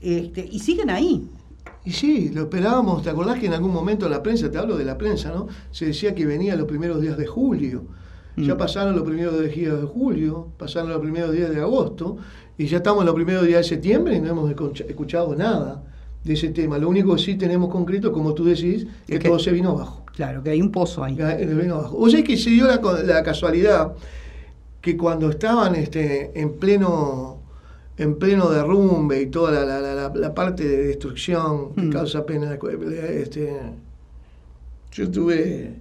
este, 0.00 0.48
y 0.50 0.60
siguen 0.60 0.90
ahí. 0.90 1.28
Y 1.84 1.92
sí, 1.92 2.28
lo 2.28 2.42
esperábamos. 2.42 3.02
¿Te 3.02 3.10
acordás 3.10 3.40
que 3.40 3.46
en 3.46 3.54
algún 3.54 3.72
momento 3.72 4.08
la 4.08 4.22
prensa, 4.22 4.50
te 4.50 4.58
hablo 4.58 4.76
de 4.76 4.84
la 4.84 4.98
prensa, 4.98 5.30
¿no? 5.30 5.48
Se 5.72 5.86
decía 5.86 6.14
que 6.14 6.26
venía 6.26 6.54
los 6.54 6.66
primeros 6.66 7.00
días 7.00 7.16
de 7.16 7.26
julio. 7.26 7.84
Ya 8.36 8.54
mm. 8.54 8.58
pasaron 8.58 8.94
los 8.94 9.04
primeros 9.04 9.38
días 9.40 9.80
de 9.80 9.86
julio, 9.86 10.48
pasaron 10.58 10.90
los 10.90 11.00
primeros 11.00 11.32
días 11.32 11.50
de 11.50 11.60
agosto, 11.60 12.16
y 12.56 12.66
ya 12.66 12.78
estamos 12.78 13.02
en 13.02 13.06
los 13.06 13.14
primeros 13.14 13.46
días 13.46 13.58
de 13.58 13.64
septiembre 13.64 14.16
y 14.16 14.20
no 14.20 14.28
hemos 14.28 14.50
escuchado 14.50 15.34
nada 15.34 15.82
de 16.24 16.34
ese 16.34 16.48
tema. 16.48 16.78
Lo 16.78 16.88
único 16.88 17.14
que 17.16 17.22
sí 17.22 17.34
tenemos 17.34 17.68
concreto, 17.68 18.12
como 18.12 18.32
tú 18.32 18.44
decís, 18.44 18.86
es 19.08 19.18
que 19.18 19.28
todo 19.28 19.38
se 19.38 19.50
vino 19.50 19.70
abajo. 19.70 20.01
Claro, 20.14 20.42
que 20.42 20.50
hay 20.50 20.60
un 20.60 20.70
pozo 20.70 21.02
ahí. 21.02 21.18
O 21.92 22.08
sea 22.10 22.22
que 22.22 22.36
se 22.36 22.50
dio 22.50 22.66
la, 22.66 23.22
casualidad 23.22 23.94
que 24.80 24.96
cuando 24.96 25.30
estaban 25.30 25.74
este, 25.74 26.38
en 26.38 26.58
pleno 26.58 27.40
en 27.98 28.18
pleno 28.18 28.50
derrumbe 28.50 29.20
y 29.20 29.26
toda 29.26 29.64
la, 29.64 30.34
parte 30.34 30.66
de 30.66 30.86
destrucción 30.88 31.74
que 31.74 31.82
mm. 31.82 31.92
causa 31.92 32.24
pena 32.24 32.58
este, 33.08 33.60
yo 34.90 35.04
estuve 35.04 35.74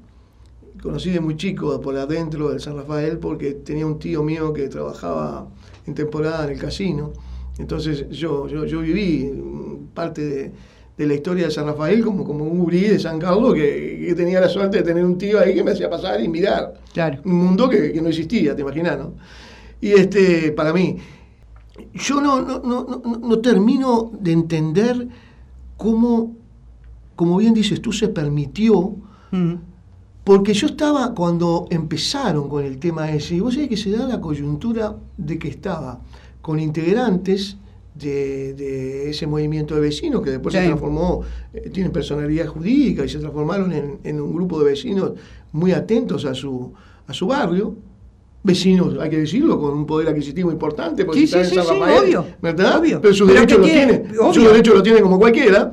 conocí 0.84 1.10
de 1.10 1.22
muy 1.22 1.38
chico 1.38 1.80
por 1.80 1.98
adentro 1.98 2.50
del 2.50 2.60
San 2.60 2.76
Rafael 2.76 3.18
porque 3.18 3.54
tenía 3.54 3.88
un 3.88 3.98
tío 3.98 4.24
mío 4.24 4.52
que 4.52 4.68
trabajaba 4.68 5.48
en 5.88 5.96
temporada 5.96 6.44
en 6.46 6.52
el 6.52 6.60
casino 6.60 7.14
entonces 7.58 8.10
yo, 8.10 8.48
yo, 8.48 8.66
yo 8.66 8.82
viví 8.82 9.32
parte 9.94 10.22
de, 10.22 10.52
de 11.02 11.08
la 11.08 11.16
historia 11.16 11.46
de 11.46 11.52
San 11.52 11.66
Rafael 11.66 12.04
como, 12.04 12.24
como 12.24 12.44
un 12.44 12.60
gurí 12.60 12.82
de 12.82 13.00
San 13.00 13.18
Carlos 13.18 13.56
que, 13.56 14.14
tenía 14.16 14.40
la 14.40 14.48
suerte 14.48 14.78
de 14.78 14.84
tener 14.84 15.04
un 15.04 15.18
tío 15.18 15.40
ahí 15.40 15.56
que 15.56 15.64
me 15.64 15.72
hacía 15.72 15.90
pasar 15.90 16.22
y 16.22 16.28
mirar. 16.28 16.76
Claro. 16.94 17.22
Un 17.26 17.38
mundo 17.44 17.68
que, 17.68 18.00
no 18.00 18.10
existía, 18.10 18.56
te 18.56 18.62
imaginas, 18.62 19.00
¿no? 19.00 19.14
Y 19.80 19.94
este, 19.94 20.52
para 20.52 20.72
mí, 20.74 20.98
yo 21.96 22.22
no, 22.22 22.40
no, 22.42 22.60
no, 22.60 23.02
no 23.20 23.40
termino 23.40 24.12
de 24.20 24.32
entender 24.32 25.08
cómo, 25.76 26.36
como 27.16 27.38
bien 27.38 27.56
dices 27.56 27.82
tú, 27.82 27.92
se 27.92 28.08
permitió, 28.08 28.96
mm. 29.32 29.54
porque 30.24 30.54
yo 30.54 30.68
estaba 30.68 31.16
cuando 31.16 31.66
empezaron 31.72 32.48
con 32.48 32.64
el 32.64 32.78
tema 32.78 33.10
ese, 33.10 33.36
y 33.36 33.40
vos 33.40 33.56
sabés 33.56 33.70
que 33.70 33.78
se 33.78 33.90
da 33.90 34.08
la 34.08 34.22
coyuntura 34.22 34.96
de 35.18 35.40
que 35.40 35.48
estaba 35.48 36.00
con 36.44 36.60
integrantes 36.60 37.58
de, 37.94 39.10
ese 39.10 39.28
movimiento 39.28 39.76
de 39.76 39.82
vecinos 39.82 40.22
que 40.22 40.32
después 40.32 40.54
se 40.54 40.64
transformó, 40.66 41.24
eh, 41.54 41.70
tienen 41.70 41.92
personalidad 41.92 42.48
jurídica 42.48 43.04
y 43.04 43.10
se 43.10 43.20
transformaron 43.20 44.00
en, 44.04 44.22
un 44.22 44.34
grupo 44.34 44.60
de 44.60 44.72
vecinos 44.72 45.12
muy 45.52 45.72
atentos 45.72 46.26
a 46.26 46.34
su, 46.34 46.74
a 47.08 47.14
su 47.14 47.28
barrio. 47.28 47.76
Vecinos, 48.44 48.98
hay 49.00 49.10
que 49.12 49.20
decirlo, 49.20 49.60
con 49.60 49.72
un 49.74 49.86
poder 49.86 50.08
adquisitivo 50.08 50.52
importante, 50.52 51.06
porque 51.06 51.28
sí, 51.28 51.46
sí, 51.46 51.58
obvio, 51.60 52.26
¿verdad? 52.42 52.82
Pero 53.00 53.14
su 53.14 53.28
derecho 53.28 53.60
lo 53.60 53.66
tiene, 53.66 54.06
su 54.34 54.42
derecho 54.42 54.74
lo 54.74 54.82
tiene 54.82 55.00
como 55.02 55.20
cualquiera. 55.20 55.72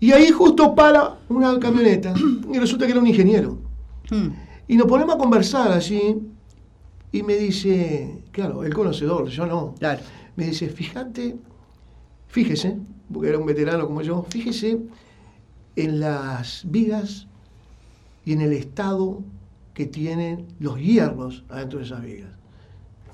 Y 0.00 0.10
ahí 0.10 0.30
justo 0.32 0.74
para 0.74 1.20
una 1.28 1.60
camioneta, 1.60 2.14
y 2.52 2.58
resulta 2.58 2.86
que 2.86 2.90
era 2.90 3.00
un 3.00 3.06
ingeniero. 3.06 3.58
Hmm. 4.10 4.30
Y 4.66 4.76
nos 4.76 4.88
ponemos 4.88 5.14
a 5.14 5.18
conversar 5.18 5.70
así, 5.70 6.18
y 7.12 7.22
me 7.22 7.36
dice, 7.36 8.24
claro, 8.32 8.64
el 8.64 8.74
conocedor, 8.74 9.28
yo 9.28 9.46
no. 9.46 9.76
Claro 9.78 10.00
me 10.36 10.46
dice, 10.46 10.68
fíjate, 10.68 11.36
fíjese, 12.28 12.78
porque 13.12 13.28
era 13.28 13.38
un 13.38 13.46
veterano 13.46 13.86
como 13.86 14.02
yo, 14.02 14.24
fíjese 14.28 14.78
en 15.76 16.00
las 16.00 16.64
vigas 16.66 17.26
y 18.24 18.32
en 18.32 18.40
el 18.40 18.52
estado 18.52 19.22
que 19.74 19.86
tienen 19.86 20.46
los 20.60 20.78
hierros 20.78 21.44
adentro 21.48 21.78
de 21.78 21.86
esas 21.86 22.02
vigas. 22.02 22.30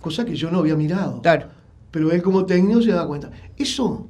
Cosa 0.01 0.25
que 0.25 0.35
yo 0.35 0.51
no 0.51 0.59
había 0.59 0.77
mirado. 0.77 1.23
Claro. 1.23 1.49
Pero 1.91 2.11
él 2.13 2.23
como 2.23 2.45
técnico 2.45 2.83
se 2.83 2.91
da 2.91 3.07
cuenta. 3.07 3.31
Eso, 3.57 4.07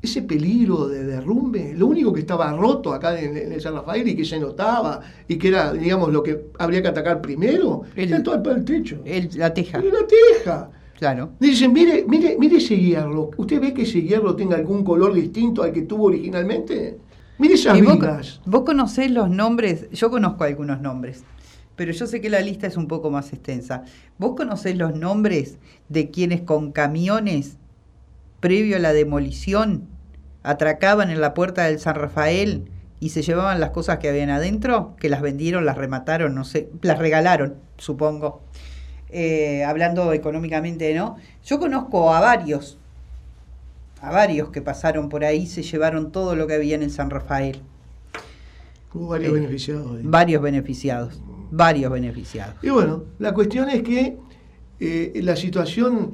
ese 0.00 0.22
peligro 0.22 0.88
de 0.88 1.04
derrumbe, 1.04 1.74
lo 1.74 1.86
único 1.86 2.12
que 2.12 2.20
estaba 2.20 2.52
roto 2.52 2.92
acá 2.92 3.18
en, 3.18 3.36
el 3.36 3.60
San 3.60 3.74
Rafael 3.74 4.06
y 4.08 4.16
que 4.16 4.24
se 4.24 4.38
notaba 4.38 5.00
y 5.26 5.36
que 5.36 5.48
era, 5.48 5.72
digamos, 5.72 6.12
lo 6.12 6.22
que 6.22 6.46
habría 6.58 6.82
que 6.82 6.88
atacar 6.88 7.20
primero, 7.20 7.82
era 7.96 8.22
todo 8.22 8.50
el, 8.52 8.64
techo. 8.64 9.02
la 9.34 9.52
teja. 9.52 9.80
la 9.80 10.06
teja. 10.06 10.70
Claro. 11.00 11.30
Dicen, 11.40 11.72
mire, 11.72 12.04
mire, 12.06 12.36
mire 12.38 12.58
ese 12.58 12.76
hierro. 12.76 13.30
¿Usted 13.38 13.58
ve 13.58 13.72
que 13.72 13.82
ese 13.82 14.02
hierro 14.02 14.36
tenga 14.36 14.56
algún 14.56 14.84
color 14.84 15.14
distinto 15.14 15.62
al 15.62 15.72
que 15.72 15.80
tuvo 15.80 16.04
originalmente? 16.04 16.98
Mire 17.38 17.54
esas 17.54 17.80
vigas. 17.80 18.42
Vos, 18.44 18.64
conocés 18.64 19.10
los 19.10 19.30
nombres, 19.30 19.88
yo 19.92 20.10
conozco 20.10 20.44
algunos 20.44 20.82
nombres, 20.82 21.24
pero 21.74 21.90
yo 21.92 22.06
sé 22.06 22.20
que 22.20 22.28
la 22.28 22.42
lista 22.42 22.66
es 22.66 22.76
un 22.76 22.86
poco 22.86 23.10
más 23.10 23.32
extensa. 23.32 23.84
¿Vos 24.18 24.36
conocés 24.36 24.76
los 24.76 24.94
nombres 24.94 25.56
de 25.88 26.10
quienes 26.10 26.42
con 26.42 26.70
camiones, 26.70 27.56
previo 28.40 28.76
a 28.76 28.80
la 28.80 28.92
demolición, 28.92 29.88
atracaban 30.42 31.10
en 31.10 31.22
la 31.22 31.32
puerta 31.32 31.64
del 31.64 31.80
San 31.80 31.94
Rafael 31.94 32.64
y 33.00 33.08
se 33.08 33.22
llevaban 33.22 33.58
las 33.58 33.70
cosas 33.70 34.00
que 34.00 34.10
habían 34.10 34.28
adentro? 34.28 34.96
Que 35.00 35.08
las 35.08 35.22
vendieron, 35.22 35.64
las 35.64 35.78
remataron, 35.78 36.34
no 36.34 36.44
sé, 36.44 36.68
las 36.82 36.98
regalaron, 36.98 37.54
supongo. 37.78 38.42
Eh, 39.12 39.64
hablando 39.64 40.12
económicamente, 40.12 40.94
¿no? 40.94 41.16
Yo 41.44 41.58
conozco 41.58 42.14
a 42.14 42.20
varios, 42.20 42.78
a 44.00 44.10
varios 44.10 44.50
que 44.50 44.62
pasaron 44.62 45.08
por 45.08 45.24
ahí, 45.24 45.46
se 45.46 45.62
llevaron 45.62 46.12
todo 46.12 46.36
lo 46.36 46.46
que 46.46 46.54
había 46.54 46.76
en 46.76 46.90
San 46.90 47.10
Rafael. 47.10 47.60
Hubo 48.94 49.08
varios 49.08 49.32
eh, 49.32 49.34
beneficiados. 49.34 49.98
Varios 50.02 50.42
beneficiados, 50.42 51.20
varios 51.50 51.90
beneficiados. 51.90 52.54
Y 52.62 52.70
bueno, 52.70 53.04
la 53.18 53.34
cuestión 53.34 53.68
es 53.68 53.82
que 53.82 54.16
eh, 54.78 55.20
la 55.22 55.34
situación 55.34 56.12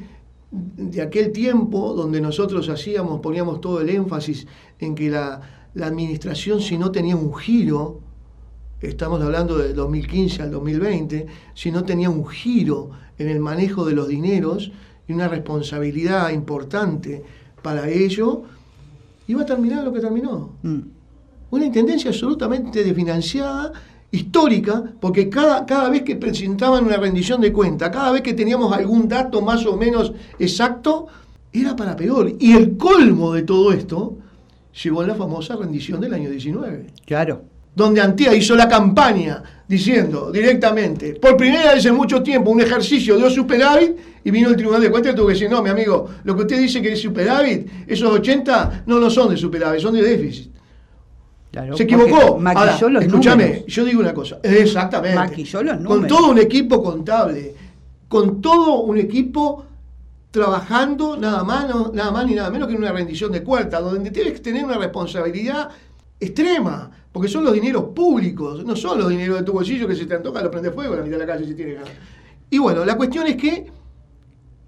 de 0.50 1.02
aquel 1.02 1.32
tiempo 1.32 1.92
donde 1.92 2.20
nosotros 2.20 2.68
hacíamos, 2.70 3.20
poníamos 3.20 3.60
todo 3.60 3.82
el 3.82 3.90
énfasis 3.90 4.46
en 4.78 4.94
que 4.94 5.10
la, 5.10 5.68
la 5.74 5.86
administración 5.86 6.60
si 6.62 6.78
no 6.78 6.92
tenía 6.92 7.14
un 7.14 7.34
giro, 7.34 8.00
estamos 8.80 9.22
hablando 9.22 9.56
del 9.56 9.74
2015 9.74 10.42
al 10.42 10.50
2020, 10.50 11.26
si 11.54 11.70
no 11.70 11.84
tenía 11.84 12.10
un 12.10 12.26
giro 12.26 12.90
en 13.18 13.28
el 13.28 13.40
manejo 13.40 13.84
de 13.84 13.94
los 13.94 14.08
dineros 14.08 14.70
y 15.08 15.12
una 15.12 15.28
responsabilidad 15.28 16.30
importante 16.30 17.22
para 17.62 17.88
ello, 17.88 18.42
iba 19.28 19.42
a 19.42 19.46
terminar 19.46 19.84
lo 19.84 19.92
que 19.92 20.00
terminó. 20.00 20.52
Mm. 20.62 20.80
Una 21.50 21.64
intendencia 21.64 22.10
absolutamente 22.10 22.84
desfinanciada, 22.84 23.72
histórica, 24.10 24.84
porque 25.00 25.28
cada, 25.28 25.64
cada 25.64 25.88
vez 25.88 26.02
que 26.02 26.16
presentaban 26.16 26.84
una 26.84 26.96
rendición 26.96 27.40
de 27.40 27.52
cuenta, 27.52 27.90
cada 27.90 28.12
vez 28.12 28.22
que 28.22 28.34
teníamos 28.34 28.72
algún 28.72 29.08
dato 29.08 29.40
más 29.40 29.64
o 29.64 29.76
menos 29.76 30.12
exacto, 30.38 31.06
era 31.52 31.74
para 31.74 31.96
peor. 31.96 32.34
Y 32.38 32.52
el 32.52 32.76
colmo 32.76 33.32
de 33.32 33.42
todo 33.42 33.72
esto 33.72 34.16
llegó 34.82 35.02
en 35.02 35.08
la 35.08 35.14
famosa 35.14 35.56
rendición 35.56 36.00
del 36.00 36.14
año 36.14 36.30
19. 36.30 36.86
Claro 37.06 37.55
donde 37.76 38.00
Antía 38.00 38.34
hizo 38.34 38.56
la 38.56 38.68
campaña 38.68 39.42
diciendo 39.68 40.32
directamente, 40.32 41.14
por 41.14 41.36
primera 41.36 41.74
vez 41.74 41.84
en 41.84 41.94
mucho 41.94 42.22
tiempo, 42.22 42.50
un 42.50 42.62
ejercicio 42.62 43.18
de 43.18 43.30
superávit, 43.30 43.96
y 44.24 44.30
vino 44.30 44.48
el 44.48 44.56
Tribunal 44.56 44.80
de 44.80 44.90
Cuentas 44.90 45.12
y 45.12 45.16
tuvo 45.16 45.26
que 45.26 45.34
decir, 45.34 45.50
no, 45.50 45.62
mi 45.62 45.68
amigo, 45.68 46.08
lo 46.24 46.34
que 46.34 46.42
usted 46.42 46.58
dice 46.58 46.80
que 46.80 46.92
es 46.92 47.00
superávit, 47.00 47.68
esos 47.86 48.10
80 48.10 48.84
no, 48.86 48.98
no 48.98 49.10
son 49.10 49.30
de 49.30 49.36
superávit, 49.36 49.80
son 49.80 49.94
de 49.94 50.02
déficit. 50.02 50.50
Se 51.74 51.82
equivocó. 51.82 52.40
escúchame, 53.00 53.64
yo 53.66 53.84
digo 53.84 54.00
una 54.00 54.14
cosa, 54.14 54.38
exactamente. 54.42 55.16
Maquilló 55.16 55.62
los 55.62 55.76
Con 55.84 56.06
todo 56.06 56.30
un 56.30 56.38
equipo 56.38 56.82
contable, 56.82 57.54
con 58.08 58.40
todo 58.40 58.80
un 58.80 58.98
equipo 58.98 59.64
trabajando 60.30 61.16
nada 61.16 61.44
más, 61.44 61.66
nada 61.92 62.10
más 62.10 62.26
ni 62.26 62.34
nada 62.34 62.50
menos 62.50 62.68
que 62.68 62.74
en 62.74 62.80
una 62.80 62.92
rendición 62.92 63.32
de 63.32 63.42
cuentas, 63.42 63.82
donde 63.82 64.10
tienes 64.10 64.32
que 64.34 64.40
tener 64.40 64.64
una 64.64 64.78
responsabilidad 64.78 65.68
extrema 66.18 66.90
porque 67.16 67.28
son 67.28 67.44
los 67.44 67.54
dineros 67.54 67.84
públicos, 67.94 68.62
no 68.62 68.76
son 68.76 68.98
los 68.98 69.08
dineros 69.08 69.38
de 69.38 69.42
tu 69.42 69.54
bolsillo 69.54 69.88
que 69.88 69.94
se 69.94 70.04
te 70.04 70.16
antoja, 70.16 70.42
lo 70.42 70.50
prende 70.50 70.70
fuego 70.70 70.92
a 70.92 70.96
la 70.98 71.02
mitad 71.02 71.16
de 71.16 71.24
la 71.24 71.32
calle 71.32 71.46
si 71.46 71.54
tiene 71.54 71.72
ganas. 71.72 71.88
Y 72.50 72.58
bueno, 72.58 72.84
la 72.84 72.94
cuestión 72.94 73.26
es 73.26 73.36
que. 73.36 73.72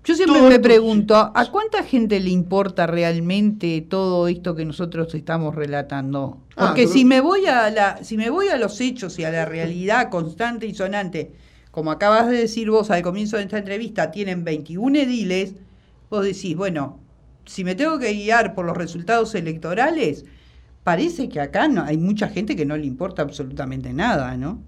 Yo 0.02 0.14
siempre 0.14 0.40
me 0.40 0.58
pregunto, 0.58 1.14
¿a 1.14 1.50
cuánta 1.50 1.82
gente 1.82 2.18
le 2.20 2.30
importa 2.30 2.87
realmente 2.87 3.82
todo 3.82 4.28
esto 4.28 4.54
que 4.54 4.64
nosotros 4.64 5.14
estamos 5.14 5.56
relatando? 5.56 6.38
Ah, 6.56 6.68
Porque 6.68 6.87
si 6.87 7.04
me 7.04 7.20
voy 7.20 7.44
a 7.44 7.68
la, 7.68 8.02
si 8.02 8.16
me 8.16 8.30
voy 8.30 8.48
a 8.48 8.56
los 8.56 8.80
hechos 8.80 9.18
y 9.18 9.24
a 9.24 9.30
la 9.30 9.44
realidad 9.44 10.08
constante 10.08 10.66
y 10.66 10.74
sonante, 10.74 11.32
como 11.70 11.90
acabas 11.90 12.30
de 12.30 12.38
decir 12.38 12.70
vos 12.70 12.90
al 12.90 13.02
comienzo 13.02 13.37
de 13.37 13.42
esta 13.42 13.58
entrevista, 13.58 14.11
tienen 14.11 14.44
21 14.44 15.00
ediles, 15.00 15.52
vos 16.08 16.24
decís, 16.24 16.56
bueno, 16.56 16.98
si 17.44 17.62
me 17.62 17.74
tengo 17.74 17.98
que 17.98 18.14
guiar 18.14 18.54
por 18.54 18.64
los 18.64 18.74
resultados 18.74 19.34
electorales, 19.34 20.24
parece 20.88 21.29
que 21.29 21.38
acá 21.38 21.68
no, 21.68 21.83
hay 21.83 21.98
mucha 21.98 22.29
gente 22.29 22.57
que 22.57 22.64
no 22.64 22.74
le 22.74 22.87
importa 22.87 23.20
absolutamente 23.20 23.92
nada, 23.92 24.38
¿no? 24.38 24.62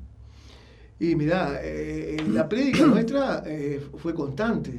Y 0.98 1.14
mira, 1.14 1.60
eh, 1.62 2.18
la 2.28 2.46
prédica 2.46 2.84
nuestra 2.94 3.42
eh, 3.46 3.80
fue 3.96 4.12
constante. 4.12 4.70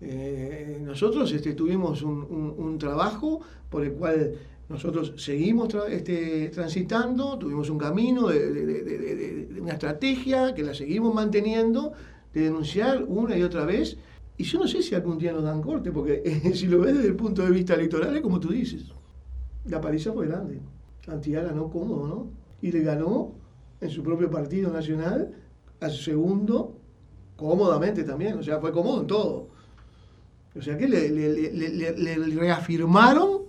Eh, 0.00 0.80
nosotros 0.82 1.30
este, 1.32 1.52
tuvimos 1.52 2.00
un, 2.00 2.78
trabajo 2.78 3.42
por 3.68 3.84
el 3.84 3.92
cual 3.92 4.36
nosotros 4.70 5.12
seguimos 5.18 5.68
este, 5.90 6.48
transitando, 6.48 7.36
tuvimos 7.36 7.68
un 7.68 7.76
camino 7.76 8.28
de, 8.28 9.48
una 9.60 9.74
estrategia 9.74 10.54
que 10.54 10.62
la 10.62 10.72
seguimos 10.72 11.14
manteniendo, 11.14 11.92
de 12.32 12.40
denunciar 12.40 13.04
una 13.06 13.36
y 13.36 13.42
otra 13.42 13.66
vez. 13.66 13.98
Y 14.38 14.44
yo 14.44 14.60
no 14.60 14.66
sé 14.66 14.82
si 14.82 14.94
algún 14.94 15.18
día 15.18 15.34
nos 15.34 15.44
dan 15.44 15.60
corte, 15.60 15.92
porque 15.92 16.22
si 16.54 16.66
lo 16.66 16.80
ves 16.80 16.94
desde 16.94 17.08
el 17.08 17.16
punto 17.16 17.42
de 17.42 17.50
vista 17.50 17.74
electoral 17.74 18.16
es 18.16 18.22
como 18.22 18.40
tú 18.40 18.48
dices, 18.48 18.84
la 19.66 19.78
paliza 19.78 20.10
fue 20.14 20.26
grande. 20.26 20.58
Antía 21.06 21.42
ganó 21.42 21.70
cómodo, 21.70 22.06
¿no? 22.06 22.26
Y 22.60 22.72
le 22.72 22.82
ganó 22.82 23.32
en 23.80 23.90
su 23.90 24.02
propio 24.02 24.30
partido 24.30 24.70
nacional 24.72 25.34
a 25.80 25.88
su 25.90 26.02
segundo 26.02 26.76
cómodamente 27.36 28.02
también, 28.02 28.38
o 28.38 28.42
sea, 28.42 28.58
fue 28.58 28.72
cómodo 28.72 29.02
en 29.02 29.06
todo. 29.06 29.48
O 30.56 30.62
sea 30.62 30.76
que 30.76 30.88
le, 30.88 32.30
reafirmaron 32.34 33.42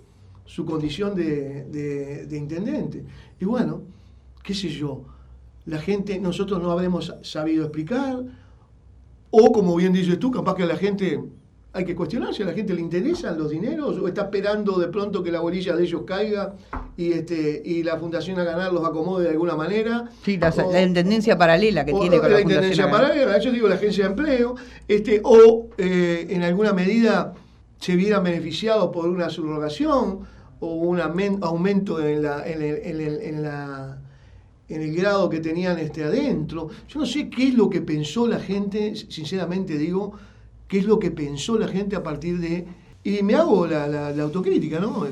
su 0.44 0.64
condición 0.64 1.14
de, 1.14 2.28
intendente. 2.30 3.04
Y 3.40 3.44
bueno, 3.46 3.82
qué 4.42 4.54
sé 4.54 4.68
yo, 4.68 5.04
la 5.64 5.78
gente, 5.78 6.18
nosotros 6.20 6.62
no 6.62 6.70
habremos 6.70 7.14
sabido 7.22 7.64
explicar, 7.64 8.24
o 9.30 9.52
como 9.52 9.74
bien 9.76 9.92
dices 9.92 10.18
tú, 10.18 10.30
capaz 10.30 10.54
que 10.54 10.66
la 10.66 10.76
gente 10.76 11.22
hay 11.72 11.84
que 11.84 11.94
cuestionar 11.94 12.34
si 12.34 12.42
a 12.42 12.46
la 12.46 12.52
gente 12.52 12.72
le 12.74 12.80
interesan 12.80 13.38
los 13.38 13.50
dineros 13.50 13.98
o 13.98 14.08
está 14.08 14.22
esperando 14.22 14.78
de 14.78 14.88
pronto 14.88 15.22
que 15.22 15.30
la 15.30 15.40
bolilla 15.40 15.76
de 15.76 15.84
ellos 15.84 16.02
caiga 16.06 16.54
y 16.96 17.12
este 17.12 17.62
y 17.64 17.82
la 17.82 17.98
fundación 17.98 18.38
a 18.40 18.44
ganar 18.44 18.72
los 18.72 18.84
acomode 18.84 19.24
de 19.24 19.30
alguna 19.30 19.54
manera. 19.54 20.10
Sí, 20.24 20.38
la, 20.38 20.82
intendencia 20.82 21.36
paralela 21.36 21.84
que 21.84 21.92
tiene 21.92 22.18
con 22.18 22.30
la, 22.30 22.36
la 22.36 22.40
intendencia 22.40 22.90
paralela, 22.90 23.38
yo 23.38 23.52
digo 23.52 23.68
la 23.68 23.74
agencia 23.74 24.04
de 24.04 24.10
empleo, 24.10 24.54
este 24.88 25.20
o 25.22 25.68
eh, 25.76 26.26
en 26.30 26.42
alguna 26.42 26.72
medida 26.72 27.34
se 27.78 27.96
vieran 27.96 28.24
beneficiados 28.24 28.90
por 28.90 29.08
una 29.08 29.28
subrogación 29.28 30.20
o 30.60 30.74
un 30.74 31.00
aumento 31.00 32.04
en 32.04 32.22
la, 32.22 32.48
en 32.48 32.62
en 32.62 33.42
la 33.42 33.98
en 34.68 34.82
el 34.82 34.94
grado 34.94 35.28
que 35.28 35.40
tenían 35.40 35.78
este 35.78 36.04
adentro. 36.04 36.68
Yo 36.88 37.00
no 37.00 37.06
sé 37.06 37.30
qué 37.30 37.48
es 37.48 37.54
lo 37.54 37.70
que 37.70 37.80
pensó 37.80 38.26
la 38.26 38.38
gente, 38.38 38.94
sinceramente 38.94 39.78
digo, 39.78 40.14
qué 40.68 40.78
es 40.78 40.84
lo 40.84 40.98
que 40.98 41.10
pensó 41.10 41.58
la 41.58 41.68
gente 41.68 41.96
a 41.96 42.02
partir 42.02 42.38
de... 42.38 42.66
Y 43.02 43.22
me 43.22 43.34
hago 43.34 43.66
la, 43.66 43.88
la 43.88 44.22
autocrítica, 44.22 44.78
¿no? 44.78 45.06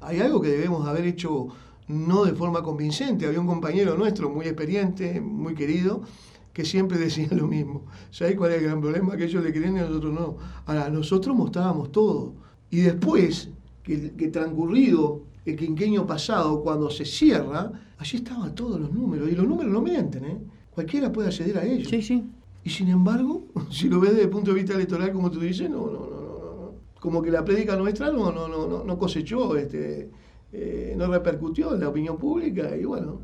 Hay 0.00 0.20
algo 0.20 0.40
que 0.40 0.48
debemos 0.48 0.86
haber 0.86 1.04
hecho 1.04 1.48
no 1.90 2.24
de 2.24 2.32
forma 2.32 2.62
convincente. 2.62 3.26
Había 3.26 3.40
un 3.40 3.46
compañero 3.46 3.96
nuestro 3.96 4.30
muy 4.30 4.46
experiente, 4.46 5.20
muy 5.20 5.54
querido, 5.54 6.02
que 6.52 6.64
siempre 6.64 6.98
decía 7.06 7.28
lo 7.32 7.46
mismo. 7.46 7.82
¿Sabes 8.10 8.36
cuál 8.36 8.52
es 8.52 8.58
el 8.58 8.64
gran 8.64 8.80
problema? 8.80 9.16
Que 9.16 9.24
ellos 9.24 9.42
le 9.42 9.52
creen 9.52 9.76
y 9.76 9.80
nosotros 9.80 10.14
no. 10.14 10.36
Ahora, 10.66 10.88
nosotros 10.88 11.36
mostrábamos 11.36 11.90
todo. 11.92 12.34
Y 12.70 12.80
después, 12.80 13.50
que, 13.82 14.12
que 14.12 14.28
transcurrido 14.28 15.22
el 15.44 15.56
quinqueño 15.56 16.06
pasado, 16.06 16.62
cuando 16.62 16.90
se 16.90 17.04
cierra, 17.04 17.72
allí 17.98 18.18
estaban 18.18 18.54
todos 18.54 18.80
los 18.80 18.92
números. 18.92 19.28
Y 19.30 19.34
los 19.34 19.46
números 19.46 19.72
no 19.72 19.80
mienten, 19.80 20.24
¿eh? 20.24 20.38
Cualquiera 20.70 21.12
puede 21.12 21.28
acceder 21.28 21.58
a 21.58 21.64
ellos. 21.64 21.88
Sí, 21.88 22.00
sí. 22.00 22.24
Y 22.64 22.70
sin 22.70 22.88
embargo, 22.88 23.46
si 23.70 23.88
lo 23.88 24.00
ves 24.00 24.10
desde 24.10 24.24
el 24.24 24.30
punto 24.30 24.52
de 24.52 24.56
vista 24.58 24.74
electoral, 24.74 25.12
como 25.12 25.30
tú 25.30 25.40
dices, 25.40 25.68
no, 25.70 25.86
no, 25.86 25.92
no, 25.92 26.20
no. 26.20 26.74
Como 27.00 27.22
que 27.22 27.30
la 27.30 27.44
prédica 27.44 27.76
nuestra 27.76 28.10
no, 28.10 28.30
no, 28.30 28.46
no, 28.46 28.84
no 28.84 28.98
cosechó 28.98 29.56
este 29.56 30.10
eh, 30.52 30.94
no 30.96 31.06
repercutió 31.06 31.74
en 31.74 31.80
la 31.80 31.88
opinión 31.88 32.18
pública 32.18 32.76
y 32.76 32.84
bueno, 32.84 33.20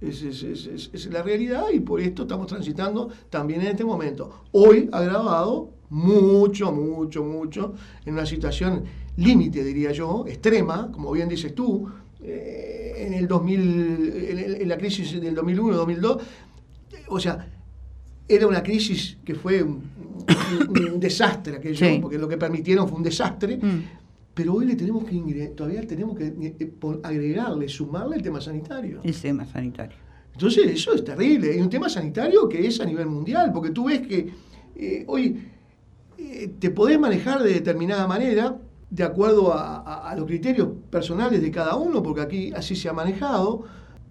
es, 0.00 0.22
es, 0.22 1.06
la 1.10 1.24
realidad 1.24 1.64
y 1.72 1.80
por 1.80 2.00
esto 2.00 2.22
estamos 2.22 2.46
transitando 2.46 3.10
también 3.28 3.62
en 3.62 3.68
este 3.68 3.84
momento. 3.84 4.44
Hoy 4.52 4.88
agravado 4.92 5.70
mucho, 5.88 6.70
mucho, 6.70 7.24
mucho, 7.24 7.74
en 8.06 8.14
una 8.14 8.26
situación 8.26 8.84
límite, 9.16 9.64
diría 9.64 9.90
yo, 9.90 10.24
extrema, 10.28 10.92
como 10.92 11.10
bien 11.10 11.28
dices 11.28 11.52
tú, 11.52 11.90
eh, 12.22 12.94
en 12.96 13.14
el 13.14 13.26
2000, 13.26 14.58
en, 14.60 14.68
la 14.68 14.78
crisis 14.78 15.20
del 15.20 15.34
2001, 15.34 15.76
2002, 15.76 16.22
o 17.08 17.18
sea, 17.18 17.49
era 18.34 18.46
una 18.46 18.62
crisis 18.62 19.18
que 19.24 19.34
fue 19.34 19.62
un, 19.62 19.82
desastre 21.00 21.56
aquello, 21.56 22.00
porque 22.00 22.18
lo 22.18 22.28
que 22.28 22.36
permitieron 22.36 22.88
fue 22.88 22.98
un 22.98 23.04
desastre, 23.04 23.56
mm 23.56 24.00
pero 24.40 24.54
hoy 24.54 24.64
le 24.64 24.74
tenemos 24.76 25.04
que 25.04 25.16
todavía 25.56 25.86
tenemos 25.86 26.16
que 26.16 26.26
eh, 26.26 26.72
agregarle, 27.02 27.68
sumarle 27.68 28.16
el 28.16 28.22
tema 28.22 28.40
sanitario. 28.40 29.00
El 29.02 29.14
tema 29.14 29.44
sanitario. 29.44 29.96
Entonces, 30.32 30.66
eso 30.66 30.94
es 30.94 31.04
terrible. 31.04 31.54
Es 31.54 31.60
un 31.60 31.68
tema 31.68 31.88
sanitario 31.88 32.48
que 32.48 32.66
es 32.66 32.80
a 32.80 32.84
nivel 32.84 33.06
mundial, 33.06 33.52
porque 33.52 33.70
tú 33.70 33.86
ves 33.86 34.00
que 34.00 34.32
eh, 34.76 35.04
hoy 35.08 35.46
eh, 36.16 36.54
te 36.58 36.70
podés 36.70 36.98
manejar 36.98 37.42
de 37.42 37.52
determinada 37.52 38.06
manera, 38.06 38.56
de 38.88 39.04
acuerdo 39.04 39.52
a, 39.52 40.14
los 40.16 40.26
criterios 40.26 40.68
personales 40.90 41.42
de 41.42 41.50
cada 41.50 41.76
uno, 41.76 42.02
porque 42.02 42.22
aquí 42.22 42.52
así 42.56 42.74
se 42.74 42.88
ha 42.88 42.92
manejado, 42.92 43.64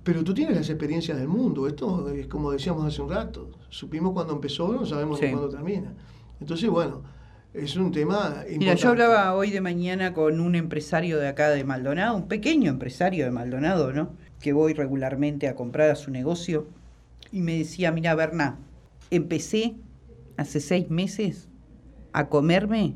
pero 0.09 0.23
tú 0.23 0.33
tienes 0.33 0.57
las 0.57 0.67
experiencias 0.71 1.19
del 1.19 1.27
mundo. 1.27 1.67
Esto 1.67 2.09
es 2.09 2.25
como 2.25 2.49
decíamos 2.49 2.83
hace 2.83 2.99
un 2.99 3.11
rato. 3.11 3.51
Supimos 3.69 4.11
cuándo 4.11 4.33
empezó, 4.33 4.67
no 4.73 4.83
sabemos 4.83 5.19
cuándo 5.19 5.49
termina. 5.49 5.93
Entonces, 6.39 6.67
bueno 6.67 7.03
es 7.53 7.75
un 7.75 7.91
tema 7.91 8.27
importante. 8.37 8.57
Mira, 8.57 8.73
yo 8.73 8.89
hablaba 8.89 9.35
hoy 9.35 9.51
de 9.51 9.61
mañana 9.61 10.13
con 10.13 10.39
un 10.39 10.55
empresario 10.55 11.19
de 11.19 11.27
acá 11.27 11.49
de 11.49 11.63
Maldonado, 11.63 12.15
un 12.15 12.27
pequeño 12.27 12.71
empresario 12.71 13.25
de 13.25 13.31
Maldonado, 13.31 13.93
¿no? 13.93 14.13
Que 14.41 14.51
voy 14.51 14.73
regularmente 14.73 15.47
a 15.47 15.55
comprar 15.55 15.91
a 15.91 15.95
su 15.95 16.09
negocio. 16.09 16.67
Y 17.31 17.41
me 17.41 17.57
decía, 17.59 17.91
mira, 17.91 18.15
Berna, 18.15 18.57
empecé 19.11 19.75
hace 20.37 20.59
seis 20.59 20.89
meses 20.89 21.49
a 22.13 22.29
comerme 22.29 22.95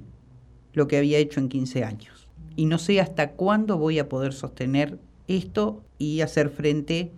lo 0.73 0.87
que 0.87 0.97
había 0.97 1.19
hecho 1.19 1.39
en 1.39 1.49
15 1.49 1.83
años. 1.83 2.27
Y 2.55 2.65
no 2.65 2.79
sé 2.79 2.99
hasta 2.99 3.31
cuándo 3.31 3.77
voy 3.77 3.99
a 3.99 4.09
poder 4.09 4.33
sostener 4.33 4.97
esto 5.33 5.83
y 5.97 6.21
hacer 6.21 6.49
frente 6.49 7.11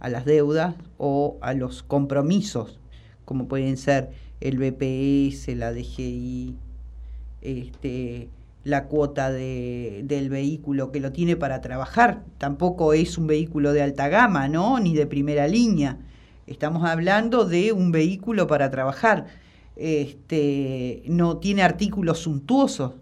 a 0.00 0.08
las 0.08 0.24
deudas 0.24 0.76
o 0.98 1.38
a 1.40 1.54
los 1.54 1.82
compromisos, 1.82 2.78
como 3.24 3.48
pueden 3.48 3.76
ser 3.76 4.10
el 4.40 4.58
BPS, 4.58 5.48
la 5.56 5.72
DGI, 5.72 6.56
este, 7.40 8.28
la 8.64 8.86
cuota 8.86 9.30
de, 9.30 10.02
del 10.04 10.30
vehículo 10.30 10.92
que 10.92 11.00
lo 11.00 11.12
tiene 11.12 11.36
para 11.36 11.60
trabajar. 11.60 12.22
Tampoco 12.38 12.92
es 12.92 13.16
un 13.18 13.26
vehículo 13.26 13.72
de 13.72 13.82
alta 13.82 14.08
gama, 14.08 14.48
¿no? 14.48 14.80
Ni 14.80 14.94
de 14.94 15.06
primera 15.06 15.46
línea. 15.48 15.98
Estamos 16.46 16.84
hablando 16.84 17.46
de 17.46 17.72
un 17.72 17.92
vehículo 17.92 18.46
para 18.46 18.70
trabajar. 18.70 19.26
Este, 19.76 21.02
no 21.06 21.38
tiene 21.38 21.62
artículos 21.62 22.18
suntuosos. 22.20 22.92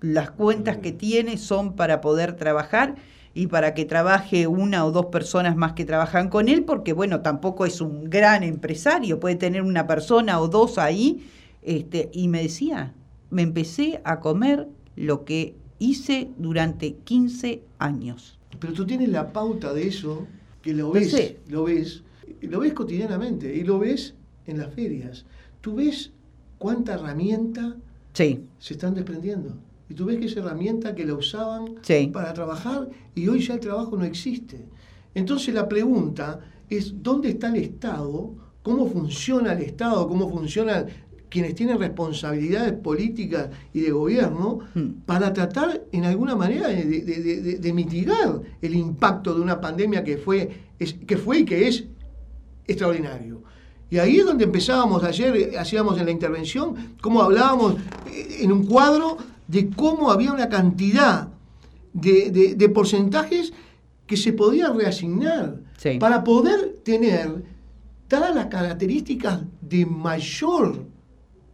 Las 0.00 0.30
cuentas 0.30 0.78
que 0.78 0.92
tiene 0.92 1.38
son 1.38 1.76
para 1.76 2.00
poder 2.00 2.36
trabajar 2.36 2.96
y 3.34 3.46
para 3.46 3.74
que 3.74 3.84
trabaje 3.84 4.46
una 4.46 4.84
o 4.84 4.92
dos 4.92 5.06
personas 5.06 5.56
más 5.56 5.74
que 5.74 5.84
trabajan 5.84 6.28
con 6.28 6.48
él, 6.48 6.64
porque 6.64 6.92
bueno, 6.92 7.20
tampoco 7.20 7.64
es 7.64 7.80
un 7.80 8.10
gran 8.10 8.42
empresario, 8.42 9.20
puede 9.20 9.36
tener 9.36 9.62
una 9.62 9.86
persona 9.86 10.40
o 10.40 10.48
dos 10.48 10.78
ahí. 10.78 11.26
Este, 11.62 12.10
y 12.12 12.28
me 12.28 12.42
decía, 12.42 12.94
me 13.30 13.42
empecé 13.42 14.00
a 14.04 14.20
comer 14.20 14.68
lo 14.96 15.24
que 15.24 15.54
hice 15.78 16.30
durante 16.38 16.94
15 16.94 17.62
años. 17.78 18.38
Pero 18.58 18.72
tú 18.72 18.86
tienes 18.86 19.08
la 19.08 19.32
pauta 19.32 19.72
de 19.72 19.86
eso, 19.86 20.26
que 20.62 20.74
lo 20.74 20.90
ves, 20.90 21.36
lo 21.48 21.64
ves, 21.64 22.02
lo 22.40 22.60
ves 22.60 22.72
cotidianamente 22.72 23.54
y 23.54 23.62
lo 23.62 23.78
ves 23.78 24.14
en 24.46 24.58
las 24.58 24.74
ferias. 24.74 25.24
Tú 25.60 25.76
ves 25.76 26.10
cuánta 26.58 26.94
herramienta 26.94 27.76
se 28.12 28.74
están 28.74 28.94
desprendiendo. 28.94 29.56
Y 29.90 29.94
tú 29.94 30.04
ves 30.04 30.18
que 30.18 30.26
esa 30.26 30.38
herramienta 30.38 30.94
que 30.94 31.04
la 31.04 31.14
usaban 31.14 31.74
para 32.12 32.32
trabajar 32.32 32.88
y 33.12 33.26
hoy 33.26 33.40
ya 33.40 33.54
el 33.54 33.60
trabajo 33.60 33.96
no 33.96 34.04
existe. 34.04 34.64
Entonces 35.14 35.52
la 35.52 35.68
pregunta 35.68 36.38
es, 36.68 37.02
¿dónde 37.02 37.30
está 37.30 37.48
el 37.48 37.56
Estado? 37.56 38.32
¿Cómo 38.62 38.86
funciona 38.86 39.52
el 39.52 39.62
Estado? 39.62 40.06
¿Cómo 40.06 40.30
funciona 40.30 40.86
quienes 41.28 41.56
tienen 41.56 41.78
responsabilidades 41.78 42.72
políticas 42.74 43.50
y 43.72 43.80
de 43.80 43.90
gobierno 43.90 44.60
hmm. 44.74 45.02
para 45.06 45.32
tratar 45.32 45.82
en 45.90 46.04
alguna 46.04 46.36
manera 46.36 46.68
de, 46.68 47.72
mitigar 47.74 48.40
el 48.62 48.74
impacto 48.74 49.34
de 49.34 49.40
una 49.40 49.60
pandemia 49.60 50.04
que 50.04 50.18
fue, 50.18 50.50
que 50.78 51.16
fue 51.16 51.40
y 51.40 51.44
que 51.44 51.66
es 51.66 51.84
extraordinario. 52.66 53.42
Y 53.90 53.98
ahí 53.98 54.18
es 54.18 54.24
donde 54.26 54.44
empezábamos 54.44 55.02
ayer, 55.02 55.58
hacíamos 55.58 55.98
en 55.98 56.04
la 56.04 56.12
intervención, 56.12 56.94
cómo 57.00 57.22
hablábamos 57.22 57.74
eh, 58.06 58.38
en 58.42 58.52
un 58.52 58.64
cuadro 58.66 59.16
de 59.50 59.68
cómo 59.70 60.10
había 60.10 60.32
una 60.32 60.48
cantidad 60.48 61.28
de, 61.92 62.70
porcentajes 62.72 63.52
que 64.06 64.16
se 64.16 64.32
podían 64.32 64.78
reasignar 64.78 65.60
para 65.98 66.22
poder 66.22 66.78
tener 66.84 67.42
todas 68.06 68.34
las 68.34 68.46
características 68.46 69.40
de 69.60 69.86
mayor 69.86 70.84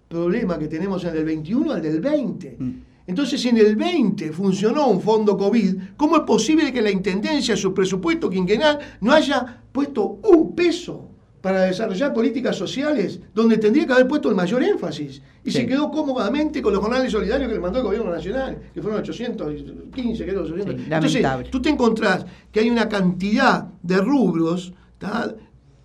problema 0.09 0.59
que 0.59 0.69
tenemos 0.69 1.05
en 1.05 1.17
el 1.17 1.25
21 1.25 1.73
al 1.73 1.83
del 1.83 2.01
20. 2.01 2.57
Mm. 2.59 2.73
Entonces, 3.07 3.41
si 3.41 3.49
en 3.49 3.59
el 3.59 3.77
20 3.77 4.33
funcionó 4.33 4.89
un 4.89 5.01
fondo 5.01 5.37
COVID, 5.37 5.77
¿cómo 5.97 6.17
es 6.17 6.23
posible 6.23 6.73
que 6.73 6.83
la 6.83 6.91
Intendencia, 6.91 7.57
su 7.57 7.73
presupuesto 7.73 8.29
quinquenal, 8.29 8.79
no 9.01 9.13
haya 9.13 9.63
puesto 9.73 10.19
un 10.23 10.55
peso 10.55 11.09
para 11.41 11.63
desarrollar 11.63 12.13
políticas 12.13 12.57
sociales 12.57 13.21
donde 13.35 13.59
tendría 13.59 13.87
que 13.87 13.93
haber 13.93 14.09
puesto 14.09 14.29
el 14.29 14.35
mayor 14.35 14.63
énfasis? 14.63 15.23
Y 15.45 15.51
se 15.51 15.67
quedó 15.67 15.91
cómodamente 15.91 16.61
con 16.61 16.73
los 16.73 16.83
jornales 16.83 17.13
solidarios 17.13 17.49
que 17.49 17.55
le 17.55 17.61
mandó 17.61 17.79
el 17.79 17.85
gobierno 17.85 18.11
nacional, 18.11 18.59
que 18.75 18.83
fueron 18.83 19.01
815, 19.01 20.25
creo, 20.25 20.43
800. 20.43 20.75
Entonces, 20.75 21.51
tú 21.51 21.63
te 21.63 21.69
encontrás 21.69 22.27
que 22.51 22.61
hay 22.61 22.71
una 22.71 22.89
cantidad 22.89 23.69
de 23.83 23.99
rubros 23.99 24.73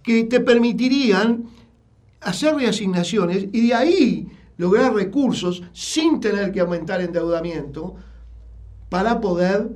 que 0.02 0.24
te 0.24 0.40
permitirían 0.40 1.46
hacer 2.22 2.56
reasignaciones 2.56 3.48
y 3.52 3.68
de 3.68 3.74
ahí 3.74 4.28
lograr 4.58 4.94
recursos 4.94 5.64
sin 5.74 6.20
tener 6.20 6.52
que 6.52 6.60
aumentar 6.60 7.02
endeudamiento 7.02 7.96
para 8.90 9.20
poder 9.20 9.70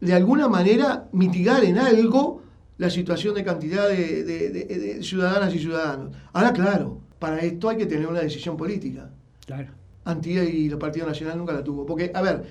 de 0.00 0.12
alguna 0.12 0.48
manera 0.48 1.08
mitigar 1.12 1.64
en 1.64 1.78
algo 1.78 2.42
la 2.78 2.90
situación 2.90 3.34
de 3.34 3.44
cantidad 3.44 3.88
de, 3.88 4.98
ciudadanas 5.02 5.54
y 5.54 5.58
ciudadanos. 5.58 6.14
Ahora, 6.32 6.52
claro, 6.52 7.00
para 7.18 7.38
esto 7.38 7.68
hay 7.68 7.76
que 7.76 7.86
tener 7.86 8.06
una 8.06 8.20
decisión 8.20 8.56
política. 8.56 9.10
Claro. 9.46 9.68
Antía 10.04 10.44
y 10.44 10.66
el 10.66 10.78
Partido 10.78 11.06
Nacional 11.06 11.38
nunca 11.38 11.52
la 11.52 11.64
tuvo. 11.64 11.86
Porque, 11.86 12.12
a 12.14 12.22
ver, 12.22 12.44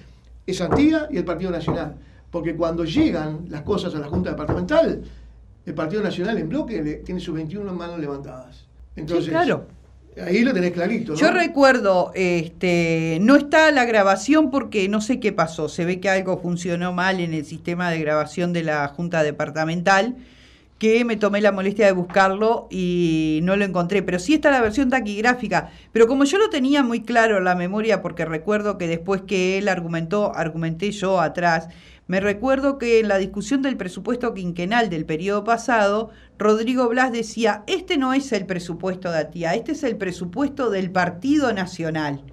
es 0.45 0.59
Antía 0.61 1.07
y 1.11 1.17
el 1.17 1.25
Partido 1.25 1.51
Nacional. 1.51 1.95
Porque 2.31 2.55
cuando 2.55 2.83
llegan 2.83 3.45
las 3.49 3.61
cosas 3.61 3.93
a 3.95 3.99
la 3.99 4.07
Junta 4.07 4.31
Departamental, 4.31 5.03
el 5.65 5.73
Partido 5.73 6.01
Nacional 6.01 6.37
en 6.37 6.49
bloque 6.49 7.01
tiene 7.05 7.21
sus 7.21 7.33
21 7.33 7.71
manos 7.73 7.99
levantadas. 7.99 8.65
Entonces, 8.95 9.29
claro. 9.29 9.67
Ahí 10.23 10.43
lo 10.43 10.53
tenés 10.53 10.71
clarito. 10.71 11.13
Yo 11.15 11.31
recuerdo, 11.31 12.11
este, 12.15 13.17
no 13.21 13.35
está 13.35 13.71
la 13.71 13.83
grabación 13.83 14.49
porque 14.49 14.87
no 14.87 15.01
sé 15.01 15.19
qué 15.19 15.33
pasó. 15.33 15.67
Se 15.67 15.83
ve 15.83 15.99
que 15.99 16.09
algo 16.09 16.37
funcionó 16.37 16.93
mal 16.93 17.19
en 17.19 17.33
el 17.33 17.45
sistema 17.45 17.91
de 17.91 17.99
grabación 17.99 18.53
de 18.53 18.63
la 18.63 18.87
Junta 18.87 19.23
Departamental, 19.23 20.15
que 20.77 21.03
me 21.03 21.17
tomé 21.17 21.41
la 21.41 21.51
molestia 21.51 21.85
de 21.85 21.91
buscarlo 21.91 22.67
y 22.71 23.41
no 23.43 23.57
lo 23.57 23.65
encontré. 23.65 24.03
Pero 24.03 24.19
sí 24.19 24.35
está 24.35 24.51
la 24.51 24.61
versión 24.61 24.89
taquigráfica. 24.89 25.71
Pero 25.91 26.07
como 26.07 26.23
yo 26.23 26.37
lo 26.37 26.49
tenía 26.49 26.81
muy 26.81 27.01
claro 27.01 27.37
en 27.37 27.43
la 27.43 27.55
memoria, 27.55 28.01
porque 28.01 28.23
recuerdo 28.23 28.77
que 28.77 28.87
después 28.87 29.21
que 29.21 29.57
él 29.57 29.67
argumentó, 29.67 30.33
argumenté 30.33 30.91
yo 30.91 31.19
atrás, 31.19 31.67
me 32.07 32.19
recuerdo 32.19 32.77
que 32.77 32.99
en 32.99 33.07
la 33.07 33.17
discusión 33.17 33.63
del 33.63 33.77
presupuesto 33.77 34.33
quinquenal 34.33 34.89
del 34.89 35.05
periodo 35.05 35.43
pasado, 35.43 36.11
Rodrigo 36.37 36.87
Blas 36.87 37.11
decía, 37.11 37.63
este 37.65 37.97
no 37.97 38.13
es 38.13 38.31
el 38.31 38.45
presupuesto 38.45 39.11
de 39.11 39.19
Atía, 39.19 39.55
este 39.55 39.71
es 39.71 39.83
el 39.83 39.97
presupuesto 39.97 40.69
del 40.69 40.91
Partido 40.91 41.51
Nacional. 41.51 42.23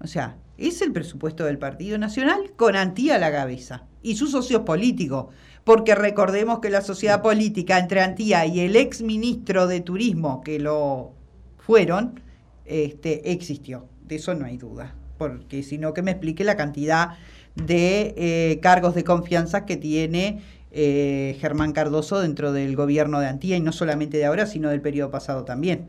O 0.00 0.06
sea, 0.06 0.36
es 0.58 0.82
el 0.82 0.92
presupuesto 0.92 1.44
del 1.44 1.58
Partido 1.58 1.96
Nacional 1.96 2.52
con 2.56 2.76
Antía 2.76 3.16
a 3.16 3.18
la 3.18 3.32
cabeza 3.32 3.84
y 4.02 4.16
sus 4.16 4.30
socios 4.30 4.62
políticos. 4.62 5.26
Porque 5.64 5.94
recordemos 5.94 6.58
que 6.58 6.70
la 6.70 6.82
sociedad 6.82 7.22
política 7.22 7.78
entre 7.78 8.02
Antía 8.02 8.44
y 8.46 8.60
el 8.60 8.76
ex 8.76 9.00
ministro 9.00 9.68
de 9.68 9.80
Turismo, 9.80 10.42
que 10.42 10.58
lo 10.58 11.12
fueron, 11.58 12.20
este, 12.64 13.30
existió. 13.32 13.86
De 14.06 14.16
eso 14.16 14.34
no 14.34 14.44
hay 14.44 14.58
duda. 14.58 14.94
Porque 15.18 15.62
si 15.62 15.78
no, 15.78 15.94
que 15.94 16.02
me 16.02 16.10
explique 16.10 16.42
la 16.42 16.56
cantidad 16.56 17.10
de 17.56 18.14
eh, 18.16 18.60
cargos 18.60 18.94
de 18.94 19.04
confianza 19.04 19.66
que 19.66 19.76
tiene 19.76 20.40
eh, 20.70 21.36
Germán 21.40 21.72
Cardoso 21.72 22.20
dentro 22.20 22.52
del 22.52 22.76
gobierno 22.76 23.20
de 23.20 23.26
Antía 23.26 23.56
y 23.56 23.60
no 23.60 23.72
solamente 23.72 24.16
de 24.16 24.24
ahora, 24.24 24.46
sino 24.46 24.70
del 24.70 24.80
periodo 24.80 25.10
pasado 25.10 25.44
también. 25.44 25.86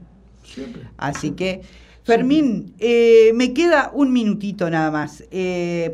Así 0.97 1.31
que, 1.31 1.61
Fermín, 2.03 2.75
eh, 2.79 3.31
me 3.33 3.53
queda 3.53 3.91
un 3.93 4.11
minutito 4.11 4.69
nada 4.69 4.91
más, 4.91 5.23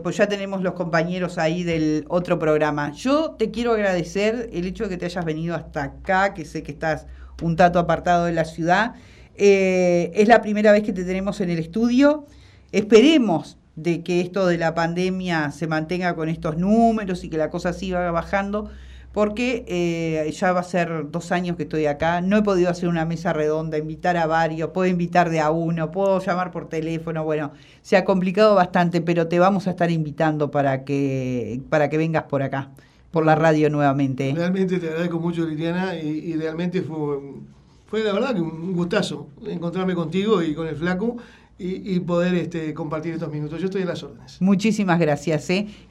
pues 0.03 0.17
ya 0.17 0.27
tenemos 0.27 0.63
los 0.63 0.73
compañeros 0.73 1.37
ahí 1.37 1.63
del 1.63 2.05
otro 2.09 2.39
programa. 2.39 2.91
Yo 2.93 3.35
te 3.37 3.51
quiero 3.51 3.73
agradecer 3.73 4.49
el 4.51 4.65
hecho 4.65 4.85
de 4.85 4.89
que 4.89 4.97
te 4.97 5.05
hayas 5.05 5.23
venido 5.23 5.55
hasta 5.55 5.83
acá, 5.83 6.33
que 6.33 6.45
sé 6.45 6.63
que 6.63 6.71
estás 6.71 7.05
un 7.43 7.55
tanto 7.55 7.77
apartado 7.77 8.25
de 8.25 8.33
la 8.33 8.43
ciudad. 8.43 8.95
es 9.35 10.27
la 10.27 10.41
primera 10.41 10.71
vez 10.71 10.81
que 10.81 10.93
te 10.93 11.05
tenemos 11.05 11.39
en 11.41 11.51
el 11.51 11.59
estudio. 11.59 12.25
Esperemos 12.71 13.58
de 13.83 14.03
que 14.03 14.21
esto 14.21 14.45
de 14.45 14.57
la 14.57 14.75
pandemia 14.75 15.51
se 15.51 15.67
mantenga 15.67 16.15
con 16.15 16.29
estos 16.29 16.57
números 16.57 17.23
y 17.23 17.29
que 17.29 17.37
la 17.37 17.49
cosa 17.49 17.73
siga 17.73 18.11
bajando, 18.11 18.69
porque 19.13 19.65
eh, 19.67 20.31
ya 20.31 20.51
va 20.51 20.59
a 20.59 20.63
ser 20.63 21.09
dos 21.09 21.31
años 21.31 21.55
que 21.55 21.63
estoy 21.63 21.85
acá, 21.85 22.21
no 22.21 22.37
he 22.37 22.43
podido 22.43 22.69
hacer 22.69 22.89
una 22.89 23.05
mesa 23.05 23.33
redonda, 23.33 23.77
invitar 23.77 24.17
a 24.17 24.27
varios, 24.27 24.69
puedo 24.69 24.87
invitar 24.87 25.29
de 25.29 25.39
a 25.39 25.49
uno, 25.49 25.91
puedo 25.91 26.19
llamar 26.19 26.51
por 26.51 26.69
teléfono, 26.69 27.23
bueno, 27.23 27.51
se 27.81 27.97
ha 27.97 28.05
complicado 28.05 28.55
bastante, 28.55 29.01
pero 29.01 29.27
te 29.27 29.39
vamos 29.39 29.67
a 29.67 29.71
estar 29.71 29.89
invitando 29.89 30.51
para 30.51 30.83
que, 30.83 31.61
para 31.69 31.89
que 31.89 31.97
vengas 31.97 32.23
por 32.23 32.43
acá, 32.43 32.69
por 33.11 33.25
la 33.25 33.35
radio 33.35 33.69
nuevamente. 33.69 34.33
Realmente 34.35 34.77
te 34.77 34.87
agradezco 34.87 35.19
mucho, 35.19 35.45
Liliana, 35.45 35.95
y, 35.95 36.35
realmente 36.35 36.81
fue, 36.81 37.17
fue 37.87 38.03
la 38.03 38.13
verdad 38.13 38.39
un 38.39 38.73
gustazo 38.73 39.29
encontrarme 39.47 39.95
contigo 39.95 40.43
y 40.43 40.53
con 40.53 40.67
el 40.67 40.75
flaco 40.75 41.17
y, 41.59 41.99
poder 41.99 42.35
este, 42.35 42.73
compartir 42.73 43.13
estos 43.13 43.31
minutos. 43.31 43.59
Yo 43.59 43.65
estoy 43.65 43.81
en 43.81 43.89
las 43.89 44.01
órdenes. 44.01 44.41
Muchísimas 44.41 44.97
gracias. 44.97 45.49
¿eh? 45.49 45.67